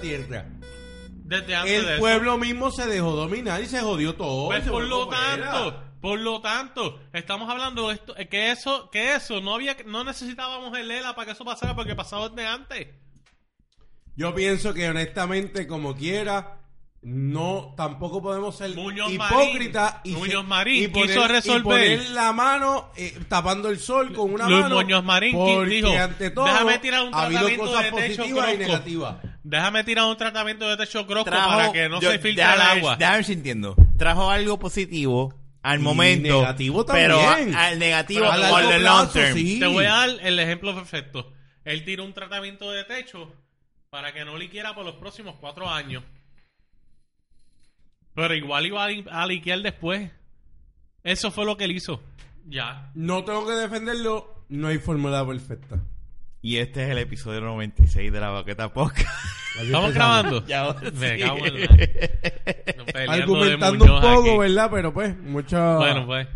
[0.00, 0.46] tierra.
[1.24, 1.98] Desde antes de El eso.
[2.00, 4.48] pueblo mismo se dejó dominar y se jodió todo.
[4.48, 5.50] Pues por lo era.
[5.52, 9.76] tanto, por lo tanto, estamos hablando de esto, eh, que eso, que eso, no había,
[9.86, 12.88] no necesitábamos el ELA para que eso pasara porque pasaba desde antes.
[14.16, 16.58] Yo pienso que honestamente, como quiera,
[17.02, 20.12] no, tampoco podemos ser Muñoz hipócritas Marín.
[20.12, 21.92] y, Muñoz se- Marín y poner, quiso resolver.
[21.92, 24.74] y poner la mano eh, tapando el sol con una Luis mano.
[24.76, 25.38] Muñoz Marín
[25.68, 28.58] dijo, ante todo "Déjame tirar un ha habido tratamiento cosas de techo positivas y crosco".
[28.72, 29.16] negativas.
[29.42, 32.62] Déjame tirar un tratamiento de techo crosco Trajo- para que no yo- se filtre déjame
[32.62, 32.96] el ver- agua.
[32.96, 33.76] Déjame ver si entiendo.
[33.96, 36.40] Trajo algo positivo al Y momento.
[36.40, 37.54] negativo Pero también.
[37.54, 39.34] a- al negativo Pero a largo the long plazo, term.
[39.34, 39.58] sí.
[39.58, 41.32] Te voy a dar el ejemplo perfecto.
[41.64, 43.32] Él tiró un tratamiento de techo
[43.90, 46.02] para que no liquiera por los próximos cuatro años.
[48.14, 50.10] Pero igual iba a, li- a liquear después.
[51.02, 52.02] Eso fue lo que él hizo.
[52.46, 52.90] Ya.
[52.94, 55.80] No tengo que defenderlo, no hay fórmula perfecta.
[56.42, 59.08] Y este es el episodio 96 de la Baqueta Podcast.
[59.62, 60.46] ¿Estamos grabando?
[60.46, 61.22] Ya ahora Me sí.
[61.22, 61.60] cago en
[63.06, 64.38] la- Argumentando un Muñoz poco, aquí.
[64.38, 64.70] ¿verdad?
[64.72, 65.76] Pero pues, mucho.
[65.76, 66.26] Bueno, pues.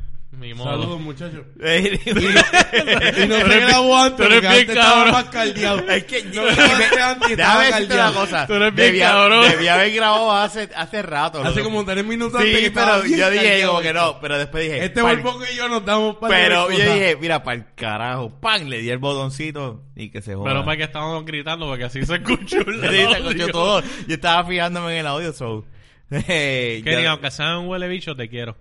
[0.62, 1.44] Saludos, muchachos.
[1.56, 5.12] Y no se grabó antes tú eres porque bien antes estaba cabrón.
[5.12, 5.78] más caldeado.
[5.90, 8.14] Es que No, yo- antes antes estaba caldeado.
[8.14, 8.46] cosa.
[8.46, 9.50] Tú eres bien debía, cabrón.
[9.50, 11.40] debía haber grabado hace, hace rato.
[11.42, 11.64] Hace loco.
[11.70, 14.20] como tres minutos antes que Sí, estaba pero yo dije como que no.
[14.20, 14.84] Pero después dije.
[14.84, 18.40] Este Volpoco y yo nos damos para Pero yo dije, mira, para el carajo.
[18.40, 18.64] ¡Pam!
[18.68, 20.50] Le di el botoncito y que se joda.
[20.50, 22.58] Pero para que estábamos gritando porque así se escuchó.
[22.60, 23.82] el Sí, se escuchó todo.
[24.06, 25.64] Yo estaba fijándome en el audio, so.
[26.10, 28.56] Que diga, aunque sea un huele bicho, te quiero.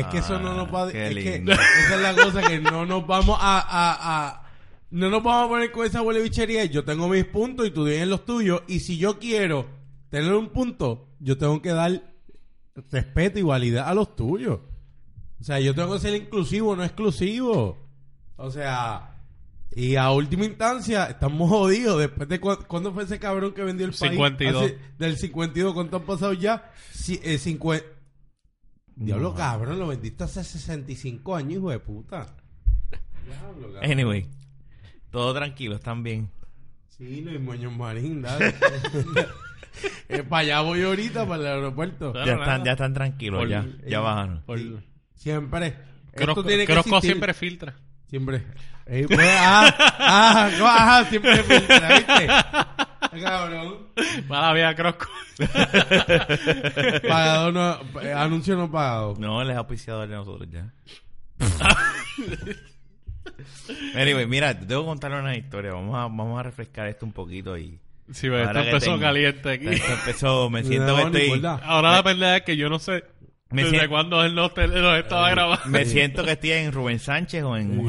[0.00, 2.58] Es que eso no nos va Ah, qué es que esa es la cosa que
[2.60, 4.42] no nos vamos a, a, a-
[4.90, 6.64] no nos vamos a poner con esa huele bichería.
[6.66, 8.62] Yo tengo mis puntos y tú tienes los tuyos.
[8.68, 9.66] Y si yo quiero
[10.10, 12.02] tener un punto, yo tengo que dar
[12.92, 14.60] respeto y validad a los tuyos.
[15.40, 17.78] O sea, yo tengo que ser inclusivo, no exclusivo.
[18.36, 19.16] O sea,
[19.74, 21.98] y a última instancia, estamos jodidos.
[21.98, 24.12] Después de cu- cuándo fue ese cabrón que vendió el país?
[24.12, 24.62] 52.
[24.64, 26.70] Hace- del 52, ¿cuánto han pasado ya?
[26.92, 27.38] Si, eh,
[28.96, 29.04] 50.
[29.04, 32.26] Diablo, cabrón, lo vendiste hace 65 años, hijo de puta.
[33.26, 33.90] Diablo, cabrón.
[33.90, 34.26] Anyway.
[35.10, 36.30] Todo tranquilo, están bien.
[36.88, 38.54] Sí, Luis Muñoz Marín, dale.
[40.08, 42.12] eh, para allá voy ahorita, para el aeropuerto.
[42.14, 43.66] Ya están, ya están tranquilos, Por- ya.
[43.86, 44.42] Ya eh, bajaron.
[44.46, 44.60] Por-
[45.14, 45.74] Siempre.
[46.14, 47.74] Crosco, Esto tiene que Crosco siempre filtra.
[48.08, 48.44] Siempre.
[48.86, 49.66] Eh, pues, ajá,
[49.98, 52.28] ajá, no, ajá, siempre filtra, ¿viste?
[53.22, 53.76] Cabrón.
[54.28, 55.06] Mala vida, Crosco.
[57.08, 59.14] Pagado no, eh, anuncio no pagado.
[59.18, 60.72] No, él es auspiciador de nosotros ya.
[63.94, 65.72] anyway, mira, te tengo que contar una historia.
[65.72, 67.78] Vamos a, vamos a refrescar esto un poquito y...
[68.12, 69.68] Sí, ve, esto Ahora que empezó tengo- caliente aquí.
[69.68, 71.42] Esto empezó, me siento No, que estoy...
[71.62, 73.04] Ahora la pendeja es que yo no sé
[73.50, 75.64] Me desde siento- cuándo él no te- nos estaba grabando.
[75.66, 77.86] Me siento que estoy en Rubén Sánchez o en.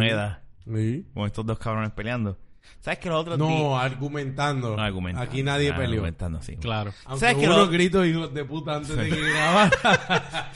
[0.66, 1.05] Sí.
[1.13, 2.37] Con estos dos cabrones peleando.
[2.79, 3.50] ¿Sabes que los otros días...
[3.50, 4.75] No, argumentando.
[4.78, 5.29] No, argumentando.
[5.29, 5.91] Aquí nadie Ah, peleó.
[5.95, 6.55] Argumentando, sí.
[6.57, 6.94] Claro.
[7.05, 10.51] Aunque ¿Sabes que unos lo- gritos hijos de puta antes de que grabara.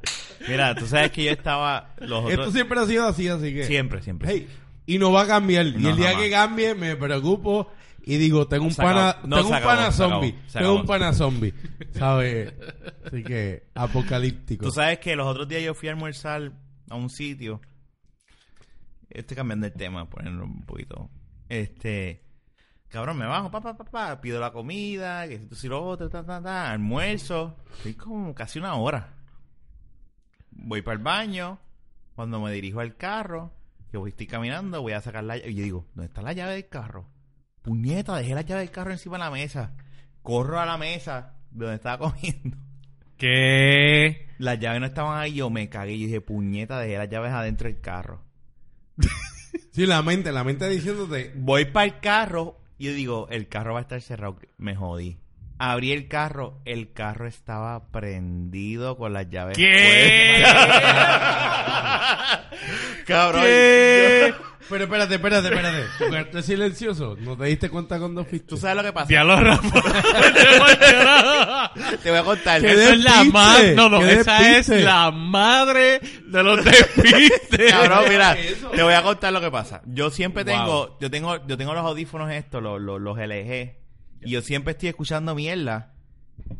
[0.48, 1.94] Mira, tú sabes que yo estaba...
[1.98, 2.54] Los Esto otros...
[2.54, 3.64] siempre ha sido así, así que.
[3.66, 4.28] Siempre, siempre.
[4.30, 4.48] Hey,
[4.86, 5.66] y no va a cambiar.
[5.66, 6.22] y No, el día jamás.
[6.22, 7.70] que cambie me preocupo
[8.04, 8.94] y digo, tengo un Se acabó.
[9.00, 10.34] pana, No, tengo se un acabó, pana se acabó, zombie.
[10.46, 10.88] se tengo un acabó.
[10.88, 11.54] pana zombie.
[11.92, 12.54] ¿Sabes?
[13.04, 14.64] Así que, apocalíptico.
[14.66, 16.52] Tú sabes que los otros días yo fui a almorzar
[16.88, 17.60] a un sitio.
[19.10, 21.10] Estoy cambiando el tema, ponerlo un poquito.
[21.48, 22.22] Este.
[22.88, 26.24] Cabrón, me bajo, pa, pa, pa, pa, pido la comida, que si lo otro, ta,
[26.24, 27.56] ta, ta, almuerzo.
[27.76, 29.14] Estoy como casi una hora.
[30.50, 31.58] Voy para el baño.
[32.14, 33.52] Cuando me dirijo al carro,
[33.90, 35.50] que voy, estoy caminando, voy a sacar la llave.
[35.50, 37.06] Y yo digo, ¿dónde está la llave del carro?
[37.60, 39.74] Puñeta, dejé la llave del carro encima de la mesa.
[40.22, 42.56] Corro a la mesa de donde estaba comiendo.
[43.18, 44.28] ¿Qué?
[44.38, 47.68] Las llaves no estaban ahí, yo me cagué y dije, puñeta, dejé las llaves adentro
[47.68, 48.22] del carro.
[49.76, 51.32] Sí, la mente, la mente diciéndote.
[51.34, 54.38] Voy para el carro y yo digo, el carro va a estar cerrado.
[54.56, 55.18] Me jodí.
[55.58, 59.58] Abrí el carro, el carro estaba prendido con las llaves.
[59.58, 60.42] ¿Qué?
[63.06, 63.42] Cabrón.
[63.42, 64.34] ¿Qué?
[64.68, 66.24] Pero espérate, espérate, espérate.
[66.32, 67.16] Tu es silencioso.
[67.20, 68.48] ¿No te diste cuenta cuando fuiste?
[68.48, 69.06] ¿Tú sabes lo que pasa?
[69.06, 69.80] Diablo, Rafa.
[72.02, 72.60] Te voy a contar.
[72.60, 73.32] ¿Qué Esa es la despiste?
[73.32, 73.74] madre.
[73.76, 74.78] No, no, ¿Qué esa despiste?
[74.78, 77.70] es la madre de los despistes.
[77.72, 78.36] Cabrón, mira,
[78.74, 79.82] te voy a contar lo que pasa.
[79.86, 80.52] Yo siempre Wow.
[80.52, 83.76] tengo, yo tengo, yo tengo los audífonos estos, los, los, los LG,
[84.22, 85.92] y yo siempre estoy escuchando mierda.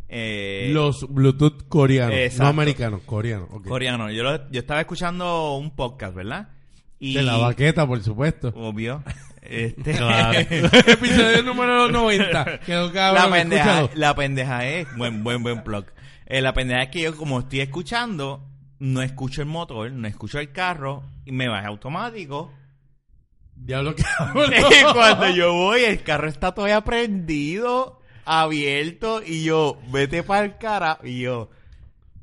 [0.09, 2.15] Eh, Los Bluetooth coreanos.
[2.17, 2.43] Exacto.
[2.45, 3.49] No americanos, coreanos.
[3.51, 3.67] ok.
[3.69, 4.11] coreano.
[4.11, 6.49] Yo, lo- yo estaba escuchando un podcast, ¿verdad?
[6.99, 8.49] Y, De la baqueta, por supuesto.
[8.55, 9.03] Obvio.
[9.49, 10.41] Este, Claro.
[10.41, 12.59] Episodio número 90.
[12.67, 13.23] Quedó cabrón.
[13.23, 15.85] la pendeja, la pendeja es, buen, buen, buen plug.
[16.27, 18.43] Eh, la pendeja es que yo como estoy escuchando,
[18.81, 22.53] no escucho el motor, no escucho el carro, y me baja automático.
[23.55, 24.53] Diablo, cabrón.
[24.53, 28.01] Y cuando yo voy, el carro está todavía prendido.
[28.27, 31.49] Abierto y yo, vete para el cara y yo,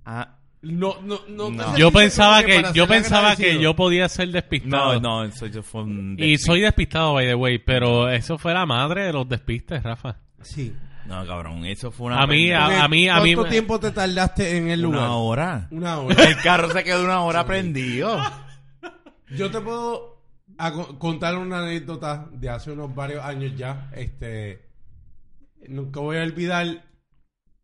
[0.05, 1.77] ah, No, no, no.
[1.77, 4.99] Yo pensaba que, yo pensaba que yo podía ser despistado.
[4.99, 8.53] no, no, eso yo fue un Y soy despistado, by the way, pero eso fue
[8.53, 10.17] la madre de los despistes, Rafa.
[10.41, 10.73] Sí.
[11.05, 13.33] No, cabrón, eso fue una A mí, a, a mí, a mí.
[13.35, 15.01] ¿Cuánto tiempo te tardaste en el lugar?
[15.01, 15.67] una hora.
[15.71, 16.23] Una hora.
[16.23, 18.21] El carro se quedó una hora prendido.
[19.35, 20.21] Yo te puedo
[20.99, 23.89] contar una anécdota de hace unos varios años ya.
[23.95, 24.72] Este,
[25.69, 26.83] nunca voy a olvidar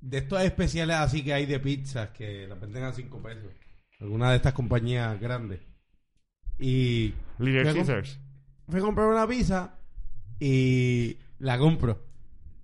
[0.02, 3.52] de estos especiales así que hay de pizzas que las venden a 5 pesos.
[4.00, 5.60] Alguna de estas compañías grandes.
[6.58, 8.20] Y Little fui a comp- Caesars.
[8.68, 9.76] fui a comprar una pizza
[10.40, 12.06] y la compro.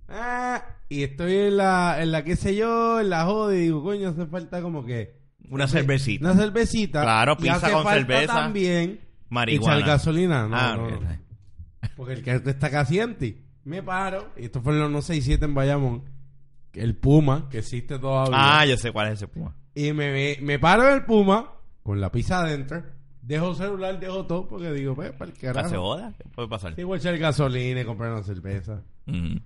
[0.07, 3.83] Ah, y estoy en la, en la qué sé yo, en la joda y digo,
[3.83, 5.15] coño, hace falta como que
[5.49, 6.31] Una cervecita.
[6.31, 7.01] una cervecita.
[7.01, 8.33] Claro, y pizza hace con falta cerveza.
[8.33, 8.99] también
[9.29, 9.77] Marihuana.
[9.77, 10.47] echar gasolina.
[10.47, 11.25] No, ah, no, no.
[11.95, 13.44] Porque el carro está casi empty.
[13.65, 16.03] Me paro, y esto fue en los 167 en Bayamón,
[16.73, 18.35] el Puma, que existe todavía.
[18.37, 19.55] Ah, yo sé cuál es ese puma.
[19.73, 21.51] Y me, me, me paro en el Puma,
[21.83, 22.83] con la pizza adentro,
[23.21, 25.69] dejo el celular, dejo todo, porque digo, pues, para el ¿La carajo.
[25.69, 26.13] cebolla?
[26.17, 26.75] ¿Qué puede pasar?
[26.75, 28.83] Sí, voy a echar gasolina y comprar una cerveza.
[29.07, 29.37] Mm.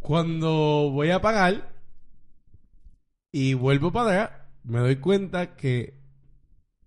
[0.00, 1.72] Cuando voy a pagar
[3.32, 6.00] y vuelvo para atrás, me doy cuenta que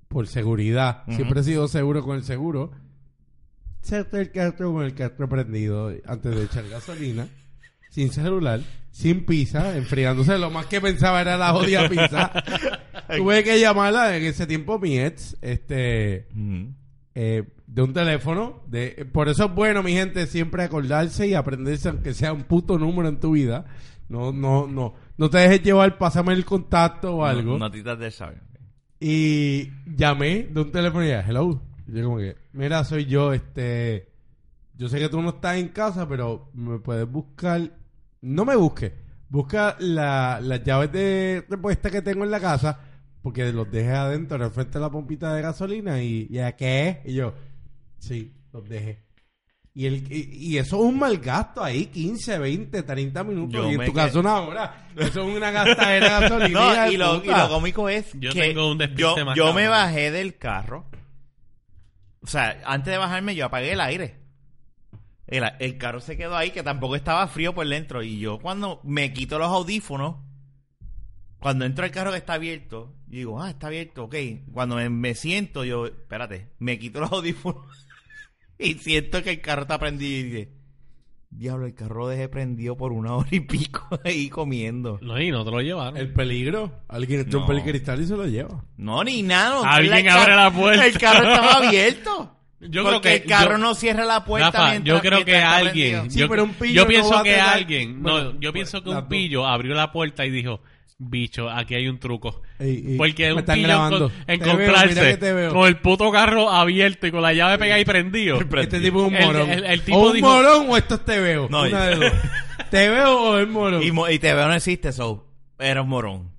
[0.07, 2.71] por seguridad, siempre he sido seguro con el seguro,
[3.83, 7.27] cerré el carro con el carro prendido antes de echar gasolina,
[7.91, 10.37] sin celular, sin pizza, enfriándose.
[10.39, 12.31] Lo más que pensaba era la jodida pizza.
[13.17, 16.67] Tuve que llamarla en ese tiempo mi ex, este, Mm.
[17.15, 18.63] eh, de un teléfono.
[18.67, 22.77] De, por eso es bueno, mi gente, siempre acordarse y aprenderse, aunque sea un puto
[22.79, 23.65] número en tu vida.
[24.09, 24.93] No, no, no.
[25.17, 27.57] No te dejes llevar, pásame el contacto o algo.
[27.57, 28.41] Notitas de sabio.
[28.99, 31.61] Y llamé de un teléfono y dije, hello.
[31.87, 34.09] Yo como que, mira, soy yo, este...
[34.75, 37.61] Yo sé que tú no estás en casa, pero me puedes buscar...
[38.21, 38.91] No me busques.
[39.29, 42.79] Busca la- las llaves de respuesta que tengo en la casa,
[43.21, 47.01] porque los dejé adentro, al frente de la pompita de gasolina, y, y ¿a qué?
[47.05, 47.33] Y yo,
[47.99, 49.03] sí, los dejé.
[49.75, 53.53] Y, el, y, y eso es un mal gasto ahí, 15, 20, 30 minutos.
[53.63, 54.87] Yo y en tu caso una hora.
[54.95, 56.59] Eso es una gastadera de gasolina.
[56.85, 59.67] No, y lo, y lo cómico es Yo que tengo un yo, más yo me
[59.67, 60.85] bajé del carro.
[62.23, 64.19] O sea, antes de bajarme yo apagué el aire.
[65.27, 68.03] El, el carro se quedó ahí que tampoco estaba frío por dentro.
[68.03, 70.15] Y yo cuando me quito los audífonos,
[71.39, 74.15] cuando entro al carro que está abierto, digo, ah, está abierto, ok.
[74.53, 77.65] Cuando me, me siento, yo, espérate, me quito los audífonos
[78.57, 80.53] y siento que el carro está prendido y dije,
[81.37, 84.99] diablo, el carro dejé prendido por una hora y pico ahí comiendo.
[85.01, 85.97] No, y no te lo llevaron.
[85.97, 86.71] El peligro.
[86.87, 87.45] Alguien entró No.
[87.45, 88.63] un pelicristal y se lo lleva.
[88.77, 89.55] No, ni nada.
[89.55, 89.63] no.
[89.63, 90.85] Alguien El abre la puerta.
[90.85, 92.29] El carro estaba abierto.
[92.65, 95.25] Yo Porque creo que el carro yo- no cierra la puerta Rafa, mientras- yo creo
[95.25, 96.09] que alguien.
[96.09, 98.81] Sí, yo, pero un pillo yo no pienso que tener- alguien, Bueno, no, yo pienso
[98.81, 100.61] que un pillo abrió la puerta y dijo,
[100.97, 102.41] bicho, aquí hay un truco.
[102.63, 104.09] Ey, ey, Porque me un están grabando.
[104.09, 105.53] mira encontrarse veo.
[105.53, 108.39] con el puto carro abierto y con la llave pegada y prendido.
[108.39, 109.49] Este tipo es un El- morón.
[109.49, 111.47] el- el tipo o un dijo- morón o esto es te veo.
[111.49, 112.11] No, Una de dos.
[112.71, 113.83] te veo o es morón.
[113.83, 115.27] Y, y te veo no existe, so.
[115.59, 116.31] Era un morón.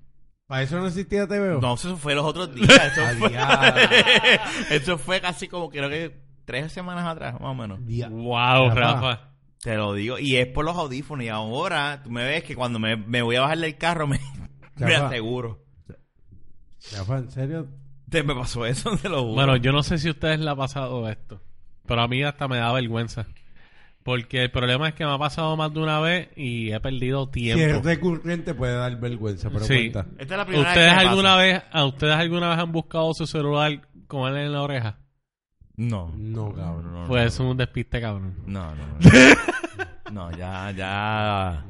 [0.46, 1.60] Para eso no existía te veo.
[1.60, 2.68] No, eso fue los otros días.
[2.92, 3.80] Eso, fue, diablo.
[4.70, 6.14] eso fue casi como creo que
[6.44, 7.84] tres semanas atrás, más o menos.
[7.86, 8.74] Día- Wow, Rafa.
[8.74, 9.20] Rafa.
[9.62, 10.18] Te lo digo.
[10.18, 11.24] Y es por los audífonos.
[11.24, 14.20] Y ahora tú me ves que cuando me, me voy a bajar del carro me,
[14.76, 15.08] me Rafa.
[16.92, 17.66] ¿En serio?
[18.10, 19.34] Te me pasó eso, te lo juro.
[19.34, 21.40] Bueno, yo no sé si a ustedes le ha pasado esto,
[21.86, 23.26] pero a mí hasta me da vergüenza.
[24.02, 27.30] Porque el problema es que me ha pasado más de una vez y he perdido
[27.32, 27.88] Si es tiempo.
[27.88, 29.90] recurrente puede dar vergüenza, pero Sí.
[29.90, 30.06] cuenta.
[30.18, 31.42] Esta es la primera ¿Ustedes vez que alguna pasa.
[31.42, 34.98] vez, a ustedes alguna vez han buscado su celular con él en la oreja?
[35.76, 36.12] No.
[36.18, 36.92] No, cabrón.
[36.92, 37.28] No, no, Pues no.
[37.28, 38.34] es un despiste, cabrón.
[38.46, 38.98] No, no, no.
[40.12, 41.64] No, ya, ya.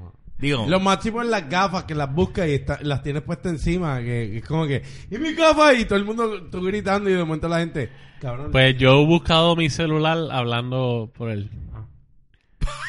[0.45, 3.99] Digo, Lo máximo es las gafas que las buscas y está- las tienes puestas encima.
[4.01, 5.79] Que, que es como que, ¿y mi gafas?
[5.79, 8.51] Y todo el mundo tú gritando y de momento la gente, cabrón.
[8.53, 11.51] Pues yo he buscado mi celular hablando por él.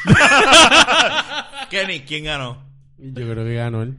[1.70, 2.62] Kenny, ¿quién ganó?
[2.98, 3.98] Yo creo que ganó él.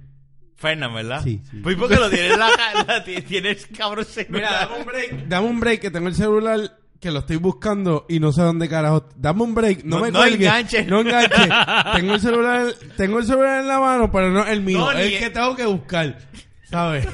[0.55, 1.21] Fernan, ¿verdad?
[1.23, 1.57] Sí, sí.
[1.61, 4.59] Pues porque lo tienes en la, tienes cabrón Mira, celular.
[4.69, 5.27] dame un break.
[5.27, 6.59] Dame un break que tengo el celular
[6.99, 9.07] que lo estoy buscando y no sé dónde carajo.
[9.15, 9.83] Dame un break.
[9.83, 10.39] No, No- me no cuelgues.
[10.47, 10.87] enganches.
[10.87, 11.49] No enganches.
[11.95, 14.79] tengo el celular, tengo el celular en la mano, pero no el mío.
[14.79, 16.17] No, es ni- el que tengo que buscar.
[16.65, 17.07] ¿Sabes?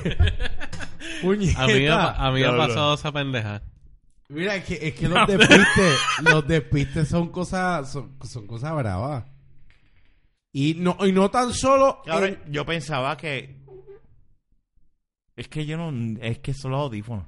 [1.22, 1.64] Puñeta.
[1.64, 3.62] A mí, me ha- a mí me ha pasado esa pendeja.
[4.30, 9.26] Mira, es que, es que los despistes, los despistes son cosas, son, son cosas bravas.
[10.52, 13.62] Y no, y no tan solo en- yo pensaba que.
[15.36, 15.92] Es que yo no.
[16.22, 17.26] Es que son los audífonos.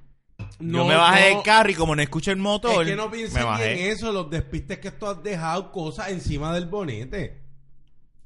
[0.60, 2.84] No, yo me bajé no, del carro y como no escucho el motor.
[2.84, 6.66] Es que no ni en eso, los despistes que tú has dejado cosas encima del
[6.68, 7.42] bonete.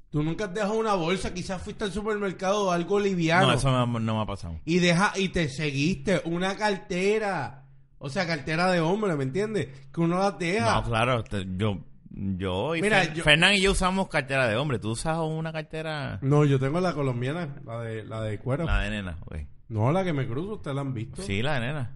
[0.09, 3.47] Tú nunca has dejado una bolsa, quizás fuiste al supermercado o algo liviano.
[3.47, 4.59] No, eso me- no me ha pasado.
[4.65, 7.65] Y deja, y te seguiste una cartera.
[7.99, 9.67] O sea, cartera de hombre, ¿me entiendes?
[9.93, 10.75] Que uno las deja.
[10.81, 14.55] No, claro, te- yo, yo y Mira, Fer- yo- Fernán y yo usamos cartera de
[14.55, 14.79] hombre.
[14.79, 16.17] ¿Tú usas una cartera?
[16.23, 18.65] No, yo tengo la colombiana, la de, la de cuero.
[18.65, 19.35] La de nena, ok.
[19.67, 21.21] No, la que me cruzo, ustedes la han visto.
[21.21, 21.95] Sí, la de nena.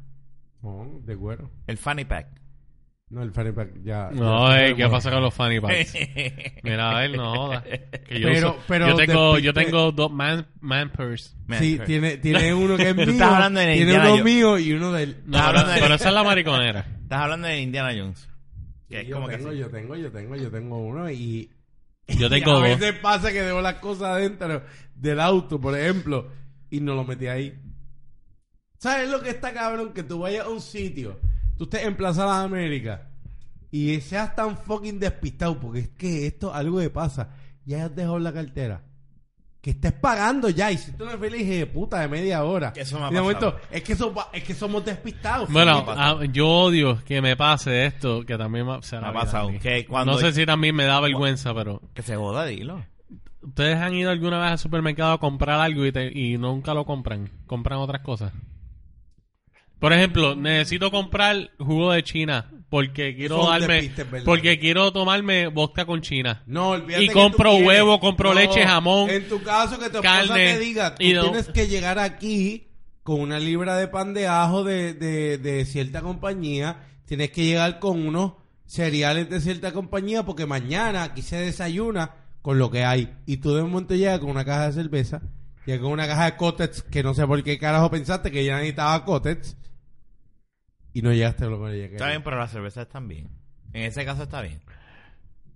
[0.63, 1.51] No, de cuero.
[1.67, 2.27] El fanny pack.
[3.10, 4.10] No, el fanny pack ya.
[4.12, 5.93] No, ya- eh, ¿qué pasa con los fanny packs?
[6.63, 7.51] Mira, a ver, no.
[8.08, 11.36] Que yo, Pero- uso- pero yo tengo, yo tengo dos man, man purse.
[11.46, 13.05] Man, Sí, tiene, tiene uno que es mío.
[13.05, 14.25] Tú estás hablando de Tiene Indiana uno Jones.
[14.25, 15.17] mío y uno de él.
[15.25, 16.79] No, Estás pero, hablando de- pero esa es la mariconera.
[17.03, 18.29] Estás hablando de Indiana Jones.
[18.89, 21.50] Que es yo como que tengo, yo tengo, yo tengo, yo tengo uno y...
[22.08, 22.63] Yo y tengo a dos.
[22.63, 24.63] veces pasa que dejo las cosas adentro
[24.96, 26.29] del auto, por ejemplo,
[26.70, 27.53] y no lo metí ahí.
[28.83, 29.93] ¿Sabes lo que está cabrón?
[29.93, 31.17] Que tú vayas a un sitio,
[31.57, 32.99] tú estés en Plaza Las Américas
[33.71, 37.29] y seas tan fucking despistado, porque es que esto algo le pasa.
[37.65, 38.83] Ya has dejado la cartera.
[39.61, 42.73] Que estés pagando ya, y si tú no feliz de puta de media hora.
[42.73, 43.67] Que eso me ha de momento, pasado.
[43.71, 45.49] es que, somos, es que somos despistados.
[45.49, 49.13] Bueno, ah, yo odio que me pase esto, que también me, se Me la ha
[49.13, 49.49] pasado.
[49.61, 51.81] Que cuando- No sé si también me da vergüenza, pero...
[51.93, 52.83] Que se joda, dilo.
[53.41, 56.83] ¿Ustedes han ido alguna vez al supermercado a comprar algo y, te- y nunca lo
[56.83, 57.29] compran?
[57.47, 58.33] ¿Compran otras cosas?
[59.83, 63.91] Por ejemplo, necesito comprar jugo de China porque quiero un darme...
[64.23, 66.41] Porque quiero tomarme vodka con China.
[66.47, 70.53] No, olvídate Y compro huevo, compro leche, jamón, En tu caso, que tu esposa carne,
[70.53, 72.69] te diga, tú y no- tienes que llegar aquí
[73.03, 76.77] con una libra de pan de ajo de, de, de cierta compañía.
[77.05, 78.35] Tienes que llegar con unos
[78.65, 82.11] cereales de cierta compañía porque mañana aquí se desayuna
[82.41, 83.13] con lo que hay.
[83.25, 85.23] Y tú de momento llegas con una caja de cerveza,
[85.65, 88.55] llegas con una caja de Cotets que no sé por qué carajo pensaste que ya
[88.55, 89.57] necesitaba Cotets.
[90.93, 91.95] Y no llegaste a lo que llegué.
[91.95, 93.29] Está bien, pero las cervezas están bien.
[93.73, 94.62] En ese caso está bien.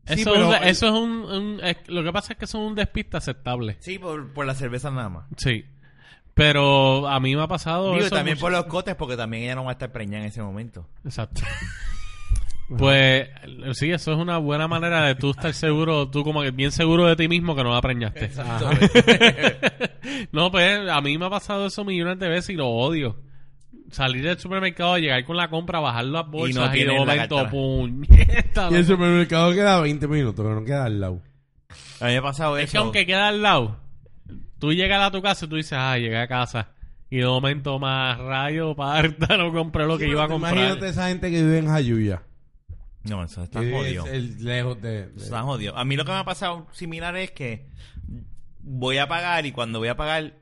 [0.08, 1.10] Sí, eso, pero es, un- eso es un...
[1.12, 3.78] un- es- lo que pasa es que eso es un despiste aceptable.
[3.80, 5.26] Sí, por, por las cervezas nada más.
[5.38, 5.66] Sí.
[6.34, 9.44] Pero a mí me ha pasado Digo, eso también mucho- por los cotes, porque también
[9.44, 10.88] ella no va a estar preñada en ese momento.
[11.04, 11.42] Exacto.
[12.78, 13.30] Pues
[13.76, 17.06] sí, eso es una buena manera de tú estar seguro, tú como que bien seguro
[17.08, 18.30] de ti mismo que no la preñaste.
[18.38, 18.60] Ajá.
[20.34, 23.16] no, pues a mí me ha pasado eso millones de veces y lo odio.
[23.92, 27.50] Salir del supermercado, llegar con la compra, bajar las bolsas y, de tienes la momento,
[27.50, 28.68] puñeta.
[28.72, 31.22] Y el supermercado queda 20 minutos, pero no queda al lado.
[32.02, 32.72] A mí me ha pasado Es eso.
[32.74, 33.80] que aunque queda al lado,
[34.60, 36.70] tú llegas a tu casa y tú dices, ah, llegué a casa.
[37.10, 40.54] Y de momento más rayo, parta, no compré lo que iba a comprar.
[40.54, 42.24] Imagínate esa gente que vive en Jayuya.
[43.04, 44.06] No, eso está jodido.
[44.06, 45.08] es el lejos de...
[45.08, 45.78] de- Eso está jodido.
[45.78, 47.68] A mí lo que me ha pasado similar es que
[48.60, 50.34] voy a pagar y cuando voy a pagar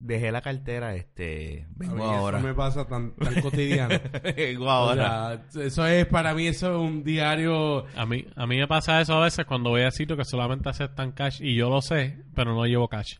[0.00, 2.38] dejé la cartera, este, A vengo mí ahora.
[2.38, 4.00] Eso me pasa tan, tan cotidiano.
[4.36, 5.44] vengo O ahora.
[5.50, 7.84] sea, eso es, para mí eso es un diario...
[7.96, 10.68] A mí, a mí me pasa eso a veces cuando voy a sitios que solamente
[10.68, 13.16] aceptan cash y yo lo sé, pero no llevo cash.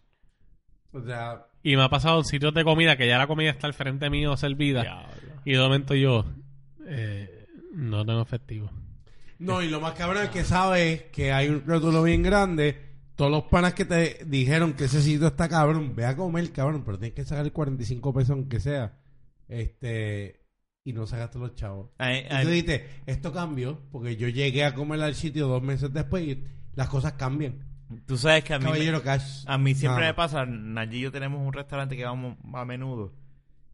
[0.93, 3.67] O sea, Y me ha pasado en sitios de comida que ya la comida está
[3.67, 5.07] al frente mío servida
[5.45, 6.25] y de momento yo
[6.87, 8.71] eh, no tengo efectivo.
[9.39, 12.90] no, y lo más cabrón es que sabes que hay un rótulo bien grande.
[13.21, 16.85] Todos los panas que te dijeron que ese sitio está cabrón, ve a comer, cabrón,
[16.87, 18.99] pero tienes que sacar 45 pesos aunque sea.
[19.47, 20.41] Este...
[20.85, 21.91] Y no sacaste los chavos.
[21.99, 25.93] Ay, ay, tú dices, esto cambió, porque yo llegué a comer al sitio dos meses
[25.93, 26.43] después y
[26.75, 27.63] las cosas cambian.
[28.07, 29.45] tú sabes que a mí, me- Caballero Cash.
[29.47, 32.65] a mí siempre Nada me pasa, Nayi y yo tenemos un restaurante que vamos a
[32.65, 33.13] menudo,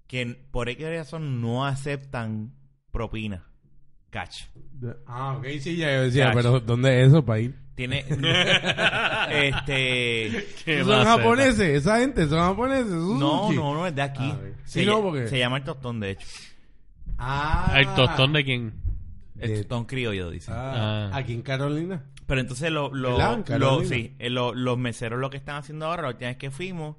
[0.09, 2.53] que por X razón no aceptan
[2.91, 3.47] propina.
[4.73, 6.35] De- Ah, ok, sí, ya yo decía, Cash.
[6.35, 7.66] pero ¿dónde es eso para ir?
[7.77, 8.05] Tiene.
[9.31, 10.47] este.
[10.65, 11.61] ¿Qué ¿Son japoneses?
[11.83, 12.91] ¿Esa gente son japoneses?
[12.91, 14.33] No, no, no, es de aquí.
[14.65, 16.27] Se, Sí, no, porque- se llama el tostón, de hecho.
[17.19, 17.75] Ah.
[17.77, 18.75] ¿El tostón de quién?
[19.39, 20.51] El De- tostón criollo, dice.
[20.55, 21.17] Ah, Ah.
[21.19, 22.03] Aquí en Carolina.
[22.27, 23.17] Pero entonces lo, lo,
[23.85, 26.97] sí, eh, lo- los meseros lo que están haciendo ahora, la última vez que fuimos,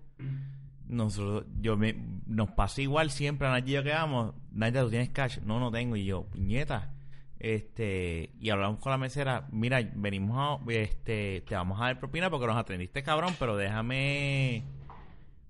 [0.88, 1.96] nosotros, yo me,
[2.27, 5.39] nos pasa igual siempre a y yo que vamos, Nadia, ¿tú tienes cash?
[5.43, 5.98] No, no tengo.
[5.98, 6.91] Y yo, puñeta.
[7.39, 12.29] Este, y hablamos con la mesera, mira, venimos a, este, te vamos a dar propina
[12.32, 14.63] porque nos atendiste cabrón, pero déjame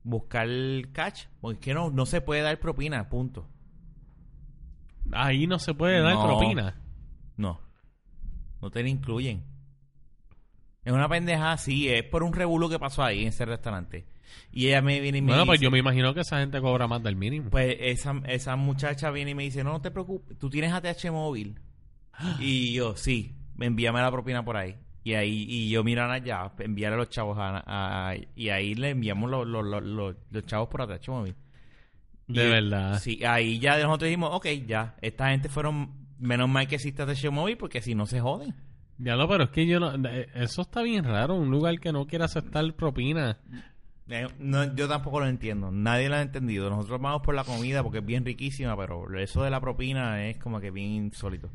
[0.03, 3.47] buscar el cash, porque es que no, no se puede dar propina, punto.
[5.13, 6.23] Ahí no se puede dar No.
[6.25, 6.75] propina.
[7.37, 7.61] No.
[8.61, 9.43] No te la incluyen.
[10.83, 14.05] Es una pendeja, sí, es por un revuelo que pasó ahí en ese restaurante.
[14.51, 16.59] Y ella me viene y me Bueno, pues dice, yo me imagino que esa gente
[16.61, 17.49] cobra más del mínimo.
[17.49, 21.11] pues esa, esa muchacha viene y me dice, no, no te preocupes, tú tienes ATH
[21.11, 21.59] móvil.
[22.39, 24.75] Y yo, sí, envíame la propina por ahí.
[25.03, 28.89] Y ahí, y yo miran allá, enviarle a los chavos a, a- y ahí le
[28.89, 29.81] enviamos los, los, los,
[30.31, 31.35] los- chavos por ATH móvil.
[32.27, 32.99] de Y- verdad.
[32.99, 37.31] Sí, ahí ya nosotros dijimos, ok, ya, esta gente fueron, menos mal que existe ATH
[37.31, 38.53] móvil porque si no se joden.
[38.97, 39.93] Ya lo, pero es que yo no.
[40.33, 41.35] Eso está bien raro.
[41.35, 43.37] Un lugar que no quiere aceptar propina.
[44.09, 45.69] Eh, no, yo tampoco lo entiendo.
[45.71, 46.67] Nadie lo ha entendido.
[46.71, 50.37] Nosotros vamos por la comida porque es bien riquísima, pero eso de la propina es
[50.39, 51.49] como que bien insólito.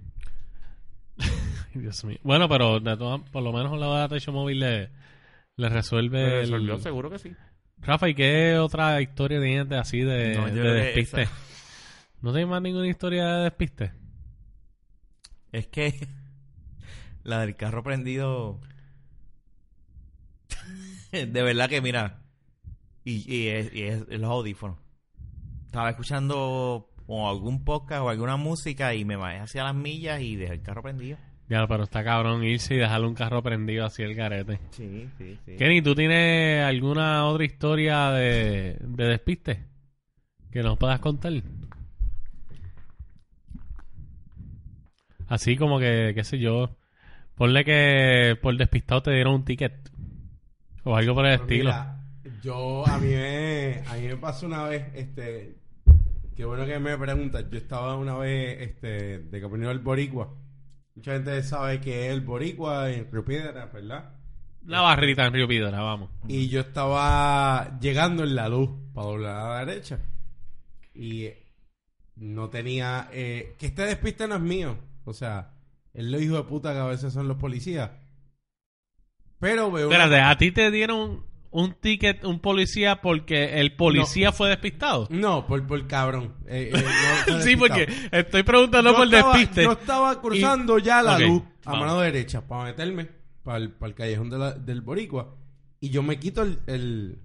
[1.74, 2.18] Dios mío.
[2.22, 4.90] Bueno, pero de todas- por lo menos la de Techo Móvil le,
[5.56, 6.42] le resuelve.
[6.42, 7.34] el- seguro que sí.
[7.78, 11.28] Rafa, ¿y qué otra historia tienes de así de, No, despiste?
[12.20, 13.92] ¿No tienes más ninguna historia de despiste?
[15.50, 16.06] Es que
[17.24, 18.60] la del carro prendido.
[21.12, 22.20] de verdad que, mira.
[23.04, 24.78] Y, y es, y es- los audífonos.
[25.66, 30.36] Estaba escuchando o algún podcast o alguna música y me bajé hacia las millas y
[30.36, 31.18] dejé el carro prendido.
[31.48, 34.58] Ya, pero está cabrón irse y dejarle un carro prendido así el garete.
[34.70, 35.56] Sí, sí, sí.
[35.56, 39.66] Kenny, ¿tú tienes alguna otra historia de, de despiste
[40.50, 41.32] que nos puedas contar?
[45.28, 46.76] Así como que, qué sé yo,
[47.34, 49.72] ponle que por despistado te dieron un ticket
[50.84, 51.70] o algo por el Pero estilo.
[51.70, 52.00] mira,
[52.42, 55.56] yo, a mí me, a mí me pasó una vez, este,
[56.36, 60.34] qué bueno que me preguntas, yo estaba una vez, este, de camino del Boricua.
[60.94, 64.14] Mucha gente sabe que es el Boricua en Río Piedra, ¿verdad?
[64.66, 66.10] La barrita en Río Piedra, vamos.
[66.28, 69.98] Y yo estaba llegando en la luz para doblar a la derecha.
[70.94, 71.42] Y eh,
[72.16, 73.08] no tenía.
[73.12, 74.76] Eh, que este despiste no es mío.
[75.04, 75.54] O sea,
[75.94, 77.90] es lo hijo de puta que a veces son los policías.
[79.40, 79.88] Pero veo.
[79.88, 85.06] una- Espérate, ¿a ti te dieron un ticket, un policía, porque el policía fue despistado?
[85.10, 86.34] No, por, por cabrón.
[86.48, 86.84] Eh, eh,
[87.28, 89.62] no, sí, porque estoy preguntando Yo por estaba- despiste.
[89.64, 91.86] Yo estaba cruzando ya la luz a vamos.
[91.86, 93.08] mano derecha para meterme
[93.44, 95.36] para el, para el callejón de la- del Boricua.
[95.80, 97.18] Y yo me quito el, el,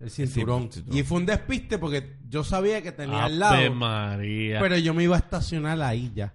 [0.00, 0.72] el cinturón.
[0.72, 0.98] cinturón.
[0.98, 3.72] Y fue un despiste porque yo sabía que tenía al lado.
[3.74, 4.58] María.
[4.60, 6.34] Pero yo me iba a estacionar ahí ya.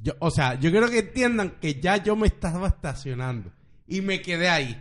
[0.00, 3.50] Yo, o sea, yo quiero que entiendan que ya yo me estaba estacionando.
[3.86, 4.80] Y me quedé ahí.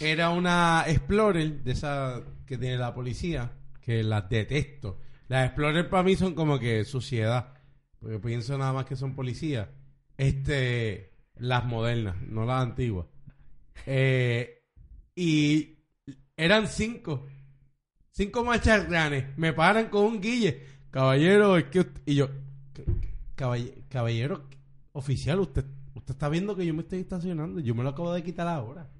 [0.00, 3.52] Era una Explorer de esa que tiene la policía.
[3.80, 5.00] Que las detesto.
[5.28, 7.54] Las Explorer para mí son como que suciedad.
[8.00, 9.68] Porque pienso nada más que son policías.
[10.16, 11.12] Este.
[11.36, 13.06] Las modernas, no las antiguas.
[13.86, 14.64] Eh,
[15.14, 15.78] y
[16.36, 17.26] eran cinco.
[18.10, 19.38] Cinco macharranes.
[19.38, 20.64] Me paran con un guille.
[20.90, 21.86] Caballero, es que...
[22.06, 22.28] Y yo...
[23.36, 24.48] "Caballe- Caballero,
[24.92, 27.60] oficial, usted, usted está viendo que yo me estoy estacionando.
[27.60, 28.90] Yo me lo acabo de quitar ahora.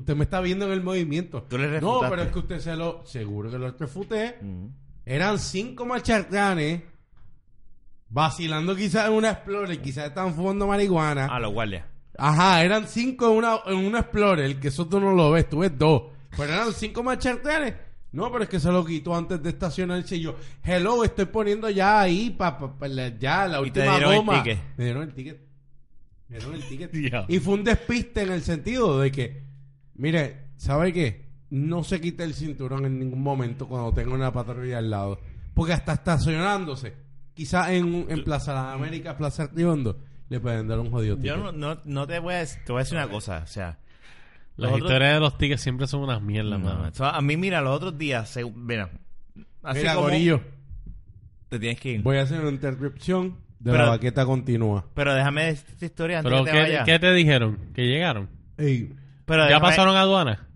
[0.00, 1.42] Usted me está viendo en el movimiento.
[1.44, 3.02] Tú le No, pero es que usted se lo...
[3.06, 4.36] Seguro que lo refuté.
[5.04, 6.82] Eran cinco macharranes.
[8.08, 9.80] Vacilando quizás en una Explorer.
[9.80, 11.28] Quizás estaban fumando marihuana.
[11.30, 11.84] Ah, los guardias.
[12.18, 15.58] Ajá, eran cinco en una, en una Explorer, que eso tú no lo ves, tú
[15.60, 16.02] ves dos.
[16.36, 17.74] Pero eran cinco macharranes.
[18.12, 20.34] No, pero es que se lo quitó antes de estacionarse y yo,
[20.64, 24.12] hello, estoy poniendo ya ahí pa, pa- pa- la- ya la Y te última dieron
[24.12, 24.42] el goma.
[24.42, 24.58] ticket.
[24.76, 25.40] Me dieron el ticket.
[26.28, 26.92] Me dieron el ticket.
[27.28, 29.44] Y fue un despiste en el sentido de que,
[30.00, 31.26] mire, ¿sabe qué?
[31.50, 35.20] No se quite el cinturón en ningún momento cuando tenga una patrulla al lado.
[35.54, 36.94] Porque hasta estacionándose,
[37.34, 41.30] quizás en, en Plaza Las Américas, Plaza Riondo, le pueden dar un jodido ticket.
[41.32, 43.46] Yo no, no, no te voy a decir, te voy a decir una cosa, o
[43.48, 43.78] sea,
[44.56, 46.88] Las otros- historias de los tickets siempre son unas mierdas, no, mano.
[46.88, 48.90] o sea, a mí mira, los otros días, se, mira,
[49.64, 50.40] así Mira, como Gorillo,
[51.48, 52.02] te tienes que ir.
[52.02, 54.86] voy a hacer una interrupción de Pero- la baqueta continua.
[54.94, 56.84] Pero déjame decir esta historia antes Pero de ¿qué, que te vayas.
[56.86, 57.58] qué te dijeron?
[57.74, 58.28] ¿Que llegaron?
[58.56, 58.94] Ey,
[59.30, 60.46] Pero ¿Ya déjame- pasaron aduana?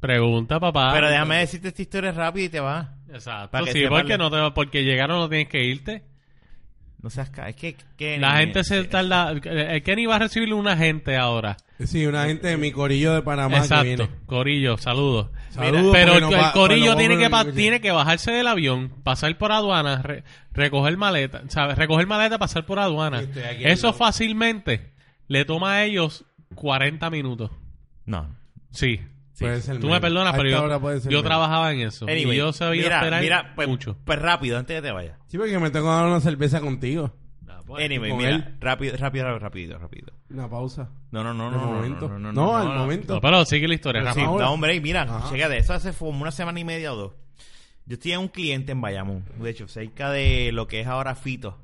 [0.00, 0.92] Pregunta, papá.
[0.92, 2.88] Pero déjame decirte esta historia rápido y te vas.
[3.12, 3.50] Exacto.
[3.50, 6.04] para que Sí, porque, la- no te, porque llegaron no tienes que irte.
[7.02, 9.30] No seas ca- es que, que La gente se tarda...
[9.30, 11.56] El Kenny va a recibir un agente ahora.
[11.84, 13.84] sí, una gente de mi corillo de Panamá que Exacto.
[13.84, 14.08] viene.
[14.26, 15.28] Corillo, saludos.
[15.50, 18.92] Saludos, Pero el, no el va- corillo tiene, que, a- tiene que bajarse del avión,
[19.04, 21.76] pasar por aduana, re- recoger maleta, ¿sabes?
[21.78, 23.22] Recoger maleta, pasar por aduana.
[23.60, 24.92] Eso fácilmente
[25.28, 27.50] le toma a ellos 40 minutos.
[28.06, 28.34] No.
[28.70, 29.00] Sí.
[29.38, 31.80] Puede ser Tú me perdonas, A pero esta yo, hora puede ser yo trabajaba en
[31.80, 32.06] eso.
[32.06, 33.98] Anyway, y yo sabía mira, esperar mira, pues, mucho.
[34.04, 35.18] Pues rápido, antes de que te vayas.
[35.26, 37.14] Sí, porque me tengo que dar una cerveza contigo.
[37.46, 38.56] Ah, pues, Anyway, con mira, él.
[38.60, 40.12] rápido, rápido, rápido, rápido.
[40.30, 40.88] Una pausa.
[41.10, 42.08] No, no, no, no, no, momento.
[42.08, 42.80] no, no, No, no, al no, no.
[42.80, 43.14] momento.
[43.16, 44.14] No, pero sigue la historia, Pero.
[44.14, 45.28] Sí, no, hombre, y mira, Ajá.
[45.30, 47.12] chécate, eso hace como una semana y media o dos.
[47.84, 51.58] Yo en un cliente en Bayamón, de hecho, cerca de lo que es ahora Fito,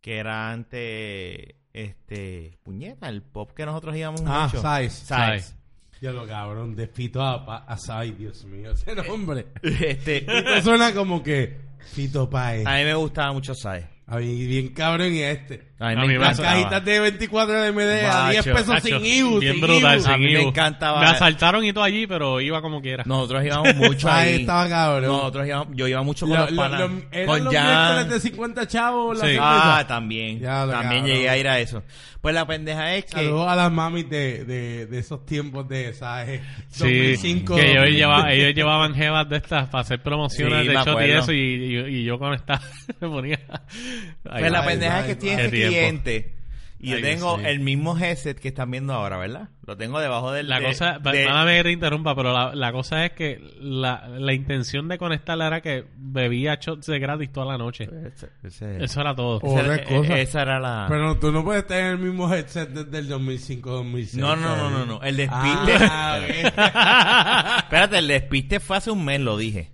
[0.00, 4.60] que era antes, este, puñeta, el pop que nosotros íbamos Ah, mucho.
[4.62, 4.92] Sais.
[4.92, 5.56] Sais.
[6.00, 9.46] Ya lo cabrón, despito a, pa- a Sai, Dios mío, ese nombre.
[9.62, 11.56] Este, Esto suena como que
[11.92, 12.66] Fito Paez.
[12.66, 13.84] a mí me gustaba mucho Sais.
[14.06, 15.69] A mí bien cabrón y a este.
[15.82, 16.50] A mí me Las encantaba.
[16.60, 19.38] cajitas de 24 de MD a 10 Macho, pesos sin IBU.
[19.38, 20.02] bien sin brutal, IBU.
[20.04, 20.48] sin A mí me IBU.
[20.48, 21.00] encantaba.
[21.00, 23.02] Me asaltaron y todo allí, pero iba como quiera.
[23.06, 24.40] Nosotros íbamos mucho Ahí ahí.
[24.42, 25.06] estaba cabrón.
[25.10, 26.80] Nosotros íbamos, yo iba mucho con Lo- los lo- panas.
[26.80, 27.66] lo- eran con los Jan.
[27.96, 29.30] miércoles de 50 chavos la Sí.
[29.32, 29.78] cerveza.
[29.78, 30.38] Ah, también.
[30.38, 31.16] Ya lo también cabrón.
[31.16, 31.82] llegué a ir a eso.
[32.20, 33.12] Pues la pendeja es que...
[33.12, 36.42] Saludos a las mamis de, de, de esos tiempos de, ¿sabes?
[36.68, 37.56] Sí, 2005.
[37.56, 37.96] que ellos, 2000.
[37.96, 41.18] lleva- ellos llevaban jevas de estas para hacer promociones Sí, de me shot y acuerdo.
[41.20, 42.60] eso, y, y- y yo con esta
[43.00, 43.38] me ponía...
[44.22, 45.16] Pues la pendeja ay, es que ay.
[45.18, 45.50] tiene Qué ese
[46.82, 47.42] Y Ay, yo tengo sí.
[47.44, 49.50] el mismo headset que están viendo ahora, ¿verdad?
[49.66, 50.48] Lo tengo debajo del...
[50.48, 54.08] La de- cosa, de- perdóname que te interrumpa, pero la, la cosa es que la,
[54.08, 57.84] la intención de conectarla era que bebía shots de gratis toda la noche.
[57.84, 59.42] Ese- ese- Eso era todo.
[59.42, 60.18] Esa- Otra cosa.
[60.20, 60.86] Esa era la...
[60.88, 64.14] Pero tú no puedes tener el mismo headset desde el 2005-2006.
[64.14, 65.02] No, no, no, no, no.
[65.02, 65.74] El despiste...
[65.80, 67.58] Ah.
[67.64, 69.70] Espérate, el despiste fue hace un mes, lo dije.